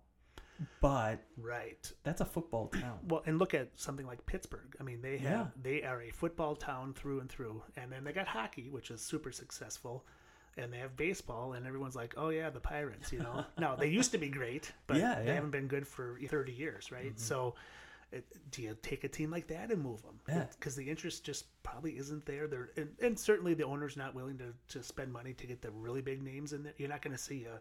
but 0.80 1.20
Right. 1.36 1.90
that's 2.04 2.20
a 2.20 2.24
football 2.24 2.68
town. 2.68 2.98
Well, 3.08 3.22
and 3.26 3.38
look 3.38 3.54
at 3.54 3.68
something 3.78 4.06
like 4.06 4.24
Pittsburgh. 4.26 4.74
I 4.80 4.82
mean, 4.82 5.00
they 5.02 5.18
have 5.18 5.30
Yeah. 5.30 5.46
they 5.62 5.82
are 5.82 6.00
a 6.02 6.10
football 6.10 6.56
town 6.56 6.94
through 6.94 7.20
and 7.20 7.30
through, 7.30 7.62
and 7.76 7.90
then 7.92 8.04
they 8.04 8.12
got 8.12 8.28
hockey, 8.28 8.68
which 8.70 8.90
is 8.90 9.00
super 9.00 9.32
successful, 9.32 10.04
and 10.56 10.72
they 10.72 10.78
have 10.78 10.96
baseball, 10.96 11.54
and 11.54 11.66
everyone's 11.66 11.96
like, 11.96 12.14
"Oh 12.16 12.28
yeah, 12.30 12.50
the 12.50 12.60
Pirates," 12.60 13.12
you 13.12 13.20
know. 13.20 13.44
now 13.58 13.74
they 13.76 13.88
used 13.88 14.12
to 14.12 14.18
be 14.18 14.28
great, 14.28 14.72
but 14.86 14.98
Yeah, 14.98 15.22
they 15.22 15.34
haven't 15.34 15.50
been 15.52 15.68
good 15.68 15.86
for 15.86 16.18
thirty 16.28 16.52
years, 16.52 16.90
right? 16.92 17.06
Mm-hmm. 17.06 17.18
So. 17.18 17.54
It, 18.14 18.26
do 18.50 18.60
you 18.60 18.76
take 18.82 19.04
a 19.04 19.08
team 19.08 19.30
like 19.30 19.46
that 19.46 19.70
and 19.70 19.82
move 19.82 20.02
them? 20.02 20.20
Yeah. 20.28 20.44
Because 20.50 20.76
the 20.76 20.84
interest 20.86 21.24
just 21.24 21.46
probably 21.62 21.96
isn't 21.96 22.26
there. 22.26 22.46
There 22.46 22.68
and, 22.76 22.90
and 23.00 23.18
certainly 23.18 23.54
the 23.54 23.64
owner's 23.64 23.96
not 23.96 24.14
willing 24.14 24.36
to, 24.36 24.52
to 24.76 24.82
spend 24.82 25.10
money 25.10 25.32
to 25.32 25.46
get 25.46 25.62
the 25.62 25.70
really 25.70 26.02
big 26.02 26.22
names 26.22 26.52
in 26.52 26.62
there. 26.62 26.74
You're 26.76 26.90
not 26.90 27.00
going 27.00 27.16
to 27.16 27.22
see 27.22 27.46
a, 27.46 27.58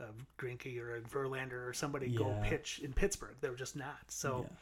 a 0.00 0.42
Greinke 0.42 0.80
or 0.80 0.96
a 0.96 1.00
Verlander 1.00 1.68
or 1.68 1.72
somebody 1.72 2.08
go 2.08 2.34
pitch 2.42 2.80
in 2.82 2.92
Pittsburgh. 2.92 3.36
They're 3.40 3.54
just 3.54 3.76
not. 3.76 3.98
So 4.08 4.46
Yeah. 4.48 4.56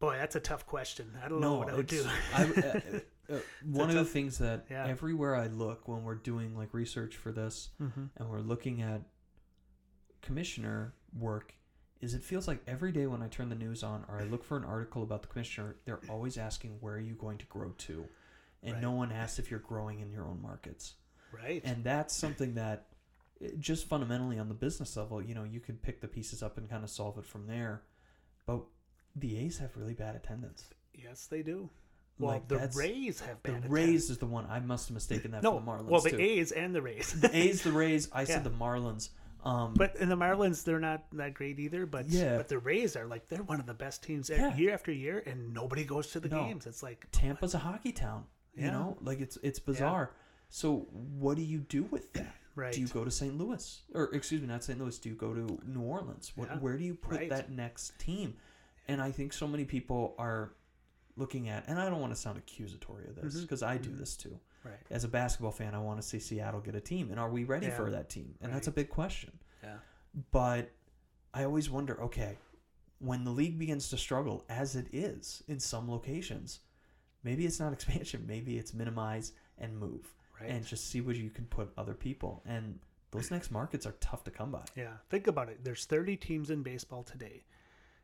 Boy, 0.00 0.16
that's 0.16 0.34
a 0.34 0.40
tough 0.40 0.66
question. 0.66 1.12
I 1.22 1.28
don't 1.28 1.42
know 1.42 1.56
what 1.56 1.68
I 1.68 1.74
would 1.74 1.86
do. 1.86 2.04
I, 2.34 2.44
uh, 2.44 3.34
uh, 3.34 3.38
one 3.64 3.90
of 3.90 3.96
the 3.96 4.04
things 4.04 4.38
that 4.38 4.64
yeah. 4.70 4.86
everywhere 4.86 5.36
I 5.36 5.46
look 5.48 5.86
when 5.86 6.04
we're 6.04 6.14
doing 6.14 6.56
like 6.56 6.72
research 6.72 7.16
for 7.16 7.32
this 7.32 7.68
mm-hmm. 7.80 8.06
and 8.16 8.28
we're 8.28 8.40
looking 8.40 8.80
at 8.80 9.02
commissioner 10.22 10.94
work 11.18 11.54
is 12.00 12.14
it 12.14 12.22
feels 12.22 12.48
like 12.48 12.62
every 12.66 12.92
day 12.92 13.06
when 13.06 13.22
I 13.22 13.28
turn 13.28 13.50
the 13.50 13.54
news 13.54 13.82
on 13.82 14.04
or 14.08 14.18
I 14.18 14.24
look 14.24 14.42
for 14.42 14.56
an 14.56 14.64
article 14.64 15.02
about 15.02 15.20
the 15.20 15.28
commissioner, 15.28 15.76
they're 15.84 16.00
always 16.08 16.38
asking 16.38 16.78
where 16.80 16.94
are 16.94 17.00
you 17.00 17.14
going 17.14 17.36
to 17.38 17.46
grow 17.46 17.74
to, 17.76 18.06
and 18.62 18.74
Right. 18.74 18.82
no 18.82 18.92
one 18.92 19.12
asks 19.12 19.38
if 19.38 19.50
you're 19.50 19.60
growing 19.60 20.00
in 20.00 20.10
your 20.10 20.24
own 20.24 20.40
markets. 20.40 20.94
Right. 21.30 21.60
And 21.62 21.84
that's 21.84 22.16
something 22.16 22.54
that 22.54 22.86
just 23.58 23.88
fundamentally 23.88 24.38
on 24.38 24.48
the 24.48 24.54
business 24.54 24.96
level, 24.96 25.22
you 25.22 25.34
know, 25.34 25.44
you 25.44 25.60
could 25.60 25.82
pick 25.82 26.00
the 26.00 26.08
pieces 26.08 26.42
up 26.42 26.58
and 26.58 26.68
kind 26.68 26.84
of 26.84 26.90
solve 26.90 27.18
it 27.18 27.24
from 27.24 27.46
there. 27.46 27.82
But 28.46 28.62
the 29.16 29.38
A's 29.38 29.58
have 29.58 29.76
really 29.76 29.94
bad 29.94 30.14
attendance. 30.16 30.68
yes, 30.94 31.26
they 31.26 31.42
do. 31.42 31.70
Well, 32.18 32.32
Like, 32.32 32.48
the 32.48 32.70
Rays 32.74 33.20
have 33.20 33.42
bad. 33.42 33.62
The 33.62 33.68
Rays 33.70 34.10
is 34.10 34.18
the 34.18 34.26
one 34.26 34.46
I 34.50 34.60
must 34.60 34.88
have 34.88 34.94
mistaken 34.94 35.30
that 35.30 35.42
No, 35.42 35.52
for 35.52 35.60
the 35.60 35.66
Marlins 35.70 35.84
well, 35.88 36.00
the 36.02 36.10
too. 36.10 36.18
A's 36.20 36.52
and 36.52 36.74
the 36.74 36.82
Rays. 36.82 37.18
the 37.18 37.34
A's, 37.34 37.62
the 37.62 37.72
Rays. 37.72 38.10
I 38.12 38.20
Yeah. 38.20 38.26
said 38.26 38.44
the 38.44 38.50
Marlins. 38.50 39.08
Um, 39.42 39.72
But 39.72 39.96
in 39.96 40.10
the 40.10 40.16
Marlins, 40.16 40.62
they're 40.64 40.78
not 40.78 41.06
that 41.12 41.32
great 41.32 41.58
either. 41.58 41.86
But 41.86 42.10
Yeah. 42.10 42.36
but 42.36 42.48
the 42.48 42.58
Rays 42.58 42.94
are 42.94 43.06
like 43.06 43.28
they're 43.28 43.42
one 43.42 43.58
of 43.58 43.64
the 43.64 43.72
best 43.72 44.02
teams 44.02 44.28
Yeah. 44.28 44.54
year 44.54 44.74
after 44.74 44.92
year, 44.92 45.22
and 45.24 45.54
nobody 45.54 45.82
goes 45.82 46.08
to 46.12 46.20
the 46.20 46.28
No. 46.28 46.44
games. 46.44 46.66
It's 46.66 46.82
like 46.82 47.06
Tampa's 47.10 47.54
a 47.54 47.58
hockey 47.58 47.92
town. 47.92 48.26
You 48.54 48.64
Yeah. 48.66 48.72
know, 48.72 48.98
like 49.00 49.20
it's 49.20 49.38
it's 49.42 49.58
bizarre. 49.58 50.14
So 50.50 50.80
what 50.90 51.36
do 51.38 51.42
you 51.42 51.60
do 51.60 51.84
with 51.84 52.12
that? 52.12 52.34
Right. 52.60 52.72
Do 52.72 52.80
you 52.80 52.88
go 52.88 53.04
to 53.04 53.10
St. 53.10 53.36
Louis, 53.36 53.82
or 53.94 54.14
excuse 54.14 54.40
me, 54.40 54.46
not 54.46 54.62
St. 54.64 54.78
Louis? 54.78 54.98
Do 54.98 55.08
you 55.08 55.14
go 55.14 55.32
to 55.34 55.58
New 55.66 55.80
Orleans? 55.82 56.32
What, 56.36 56.48
Yeah. 56.48 56.58
Where 56.58 56.76
do 56.76 56.84
you 56.84 56.94
put 56.94 57.18
Right. 57.18 57.30
that 57.30 57.50
next 57.50 57.98
team? 57.98 58.36
And 58.88 59.00
I 59.00 59.10
think 59.12 59.32
so 59.32 59.46
many 59.46 59.64
people 59.64 60.14
are 60.18 60.54
looking 61.16 61.48
at, 61.48 61.66
and 61.68 61.78
I 61.78 61.88
don't 61.90 62.00
want 62.00 62.12
to 62.14 62.20
sound 62.20 62.38
accusatory 62.38 63.06
of 63.08 63.16
this 63.16 63.40
because 63.40 63.62
I 63.62 63.76
do 63.78 63.90
Mhm. 63.90 63.98
this 63.98 64.16
too. 64.16 64.38
right. 64.62 64.76
As 64.90 65.04
a 65.04 65.08
basketball 65.08 65.52
fan, 65.52 65.74
I 65.74 65.78
want 65.78 66.02
to 66.02 66.06
see 66.06 66.18
Seattle 66.18 66.60
get 66.60 66.74
a 66.74 66.82
team, 66.82 67.10
and 67.10 67.18
are 67.18 67.30
we 67.30 67.44
ready 67.44 67.66
Yeah. 67.68 67.76
for 67.76 67.90
that 67.92 68.10
team? 68.10 68.36
And 68.42 68.52
that's 68.52 68.66
a 68.66 68.70
big 68.72 68.90
question. 68.90 69.38
Yeah. 69.62 69.78
But 70.32 70.70
I 71.32 71.44
always 71.44 71.70
wonder, 71.70 71.98
okay, 72.02 72.36
when 72.98 73.24
the 73.24 73.30
league 73.30 73.58
begins 73.58 73.88
to 73.88 73.96
struggle, 73.96 74.44
as 74.50 74.76
it 74.76 74.88
is 74.92 75.42
in 75.48 75.60
some 75.60 75.90
locations, 75.90 76.60
maybe 77.22 77.46
it's 77.46 77.58
not 77.58 77.72
expansion, 77.78 78.26
maybe 78.26 78.58
it's 78.58 78.74
minimize 78.74 79.32
and 79.56 79.78
move 79.78 80.14
Right. 80.40 80.50
and 80.50 80.64
just 80.66 80.88
see 80.88 81.00
where 81.00 81.14
you 81.14 81.30
can 81.30 81.44
put 81.46 81.70
other 81.76 81.94
people. 81.94 82.42
And 82.46 82.78
those 83.10 83.30
next 83.30 83.50
markets 83.50 83.86
are 83.86 83.94
tough 84.00 84.24
to 84.24 84.30
come 84.30 84.50
by. 84.52 84.64
Yeah, 84.76 84.94
think 85.08 85.26
about 85.26 85.48
it. 85.48 85.64
There's 85.64 85.84
30 85.84 86.16
teams 86.16 86.50
in 86.50 86.62
baseball 86.62 87.02
today. 87.02 87.44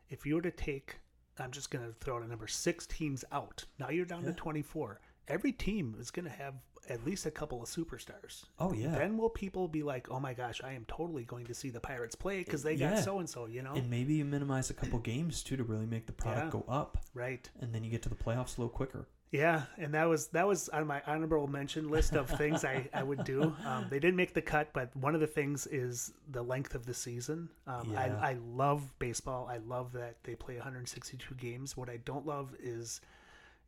If 0.08 0.26
you 0.26 0.34
were 0.34 0.42
to 0.42 0.50
take, 0.50 0.96
I'm 1.38 1.50
just 1.50 1.70
going 1.70 1.84
to 1.86 1.92
throw 2.00 2.16
out 2.16 2.22
a 2.22 2.28
number, 2.28 2.46
six 2.46 2.86
teams 2.86 3.24
out. 3.32 3.64
Now 3.78 3.90
you're 3.90 4.04
down 4.04 4.22
Yeah. 4.24 4.30
to 4.30 4.34
24. 4.36 5.00
Every 5.28 5.52
team 5.52 5.96
is 5.98 6.10
going 6.10 6.24
to 6.26 6.30
have 6.30 6.54
at 6.88 7.04
least 7.04 7.26
a 7.26 7.30
couple 7.32 7.60
of 7.60 7.68
superstars. 7.68 8.44
Oh 8.60 8.72
yeah, 8.72 8.96
Then 8.96 9.18
will 9.18 9.28
people 9.28 9.66
be 9.66 9.82
like, 9.82 10.08
"Oh 10.08 10.20
my 10.20 10.34
gosh, 10.34 10.60
I 10.62 10.72
am 10.74 10.84
totally 10.86 11.24
going 11.24 11.44
to 11.46 11.54
see 11.54 11.68
the 11.68 11.80
Pirates 11.80 12.14
play 12.14 12.44
because 12.44 12.62
they 12.62 12.76
got 12.76 13.02
so 13.02 13.18
and 13.18 13.28
so," 13.28 13.46
you 13.46 13.60
know? 13.62 13.72
and 13.74 13.90
maybe 13.90 14.14
you 14.14 14.24
minimize 14.24 14.70
a 14.70 14.74
couple 14.74 14.98
games 15.12 15.42
too 15.42 15.56
to 15.56 15.64
really 15.64 15.86
make 15.86 16.06
the 16.06 16.12
product 16.12 16.46
Yeah. 16.54 16.60
go 16.60 16.64
up, 16.68 16.98
right. 17.12 17.50
and 17.60 17.74
then 17.74 17.82
you 17.82 17.90
get 17.90 18.02
to 18.02 18.08
the 18.08 18.14
playoffs 18.14 18.56
a 18.56 18.60
little 18.60 18.68
quicker. 18.68 19.08
Yeah, 19.32 19.62
and 19.76 19.92
that 19.94 20.04
was 20.08 20.28
that 20.28 20.46
was 20.46 20.68
on 20.68 20.86
my 20.86 21.02
honorable 21.06 21.48
mention 21.48 21.88
list 21.88 22.14
of 22.14 22.28
things 22.30 22.64
I, 22.64 22.88
I 22.94 23.02
would 23.02 23.24
do. 23.24 23.54
Um, 23.66 23.86
they 23.90 23.98
didn't 23.98 24.16
make 24.16 24.32
the 24.34 24.40
cut, 24.42 24.72
but 24.72 24.94
one 24.96 25.14
of 25.14 25.20
the 25.20 25.26
things 25.26 25.66
is 25.66 26.12
the 26.30 26.42
length 26.42 26.74
of 26.74 26.86
the 26.86 26.94
season. 26.94 27.48
Um, 27.66 27.90
Yeah. 27.92 28.16
I, 28.20 28.30
I 28.30 28.36
love 28.54 28.88
baseball. 29.00 29.48
I 29.50 29.56
love 29.58 29.92
that 29.92 30.16
they 30.22 30.34
play 30.36 30.54
162 30.56 31.34
games. 31.34 31.76
What 31.76 31.88
I 31.90 31.96
don't 31.98 32.24
love 32.26 32.54
is 32.60 33.00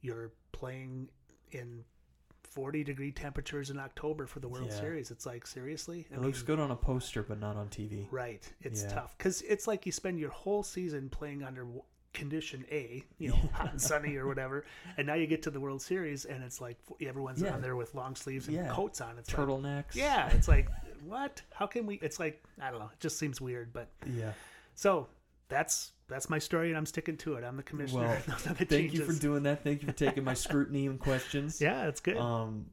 you're 0.01 0.31
playing 0.53 1.09
in 1.51 1.83
40 2.44 2.85
degree 2.85 3.11
temperatures 3.12 3.71
in 3.71 3.79
October 3.79 4.27
for 4.27 4.38
the 4.40 4.49
World 4.49 4.68
Yeah. 4.71 4.81
Series. 4.81 5.11
It's 5.11 5.27
like 5.27 5.47
seriously. 5.47 6.07
It 6.11 6.21
looks 6.21 6.42
good 6.42 6.61
on 6.61 6.71
a 6.71 6.77
poster, 6.77 7.23
but 7.23 7.40
not 7.40 7.57
on 7.57 7.68
TV. 7.68 8.07
Right. 8.12 8.49
It's 8.62 8.85
Yeah. 8.85 8.90
tough 8.94 9.18
because 9.18 9.42
it's 9.42 9.66
like 9.66 9.85
you 9.87 9.92
spend 9.92 10.18
your 10.21 10.31
whole 10.31 10.62
season 10.62 11.09
playing 11.11 11.42
under 11.42 11.66
condition 12.14 12.64
A, 12.71 13.05
you 13.18 13.29
know, 13.31 13.37
hot 13.53 13.71
and 13.71 13.81
sunny 13.81 14.16
or 14.16 14.27
whatever, 14.27 14.64
and 14.97 15.07
now 15.07 15.14
you 15.14 15.27
get 15.27 15.42
to 15.42 15.51
the 15.51 15.61
World 15.61 15.83
Series 15.83 16.25
and 16.25 16.42
it's 16.42 16.61
like 16.61 16.79
everyone's 17.01 17.40
Yeah. 17.42 17.55
on 17.55 17.61
there 17.62 17.77
with 17.77 17.94
long 17.94 18.14
sleeves 18.16 18.49
and 18.49 18.57
Yeah. 18.57 18.68
coats 18.73 19.01
on. 19.01 19.18
It's 19.18 19.33
like, 19.33 19.47
Turtlenecks. 19.47 19.94
yeah, 19.94 20.29
it's 20.31 20.49
like 20.49 20.68
what? 21.05 21.42
How 21.55 21.66
can 21.66 21.87
we? 21.87 21.97
It's 21.97 22.18
like 22.18 22.42
I 22.61 22.71
don't 22.71 22.81
know. 22.81 22.90
It 22.92 23.01
just 23.01 23.18
seems 23.18 23.40
weird, 23.40 23.73
but 23.73 23.88
Yeah. 24.07 24.33
so 24.75 25.09
that's 25.49 25.92
that's 26.09 26.31
my 26.31 26.38
story 26.38 26.68
and 26.71 26.77
I'm 26.79 26.87
sticking 26.87 27.16
to 27.18 27.35
it. 27.35 27.44
I'm 27.44 27.57
the 27.59 27.62
commissioner. 27.62 28.01
Well, 28.03 28.23
Those 28.27 28.47
are 28.47 28.55
the 28.55 28.64
Thank 28.64 28.94
you 28.94 29.05
for 29.05 29.12
doing 29.12 29.42
that. 29.44 29.62
Thank 29.62 29.83
you 29.83 29.88
for 29.88 29.94
taking 29.94 30.25
my 30.25 30.35
scrutiny 30.35 30.87
and 30.87 30.99
questions. 30.99 31.61
Yeah, 31.61 31.87
it's 31.87 32.01
good. 32.01 32.16
Um, 32.16 32.71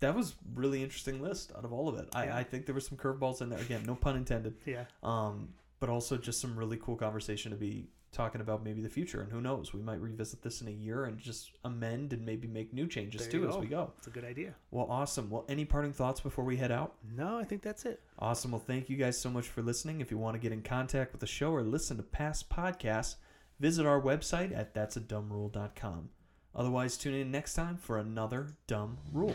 that 0.00 0.14
was 0.14 0.34
really 0.54 0.82
interesting 0.82 1.20
list 1.20 1.52
out 1.56 1.64
of 1.64 1.72
all 1.72 1.88
of 1.88 1.96
it. 1.96 2.08
I, 2.14 2.26
Yeah. 2.26 2.36
I 2.36 2.44
think 2.44 2.66
there 2.66 2.74
were 2.74 2.80
some 2.80 2.96
curveballs 2.98 3.40
in 3.42 3.50
there. 3.50 3.58
Again, 3.60 3.84
no 3.84 3.94
pun 3.96 4.16
intended. 4.16 4.56
yeah, 4.64 4.84
Um, 5.02 5.54
but 5.80 5.88
also 5.88 6.16
just 6.16 6.40
some 6.40 6.56
really 6.58 6.76
cool 6.76 6.96
conversation 6.96 7.50
to 7.52 7.56
be 7.56 7.88
talking 8.12 8.40
about 8.40 8.62
maybe 8.62 8.80
the 8.82 8.88
future. 8.88 9.22
And 9.22 9.32
who 9.32 9.40
knows, 9.40 9.72
we 9.72 9.80
might 9.80 10.00
revisit 10.00 10.42
this 10.42 10.60
in 10.60 10.68
a 10.68 10.72
year 10.72 11.06
and 11.06 11.18
just 11.18 11.52
amend 11.64 12.12
and 12.12 12.24
maybe 12.24 12.46
make 12.46 12.72
new 12.72 12.86
changes 12.86 13.22
There 13.22 13.30
too 13.40 13.48
as 13.48 13.56
we 13.56 13.66
go. 13.66 13.90
it's 13.98 14.06
a 14.06 14.10
good 14.10 14.24
idea. 14.24 14.54
Well, 14.70 14.86
awesome. 14.90 15.30
Well, 15.30 15.44
any 15.48 15.64
parting 15.64 15.92
thoughts 15.92 16.20
before 16.20 16.44
we 16.44 16.56
head 16.56 16.70
out? 16.70 16.94
No, 17.16 17.38
I 17.38 17.44
think 17.44 17.62
that's 17.62 17.84
it. 17.86 18.00
Awesome. 18.18 18.52
Well, 18.52 18.62
thank 18.64 18.88
you 18.90 18.96
guys 18.96 19.18
so 19.18 19.30
much 19.30 19.48
for 19.48 19.62
listening. 19.62 20.00
If 20.00 20.10
you 20.10 20.18
want 20.18 20.34
to 20.34 20.38
get 20.40 20.52
in 20.52 20.62
contact 20.62 21.12
with 21.12 21.20
the 21.20 21.26
show 21.26 21.52
or 21.52 21.62
listen 21.62 21.96
to 21.96 22.02
past 22.02 22.50
podcasts, 22.50 23.16
visit 23.58 23.86
our 23.86 24.00
website 24.00 24.56
at 24.56 24.74
that'sadumbrule.com. 24.74 26.10
Otherwise, 26.54 26.98
tune 26.98 27.14
in 27.14 27.30
next 27.30 27.54
time 27.54 27.78
for 27.78 27.98
another 27.98 28.48
dumb 28.66 28.98
rule. 29.12 29.34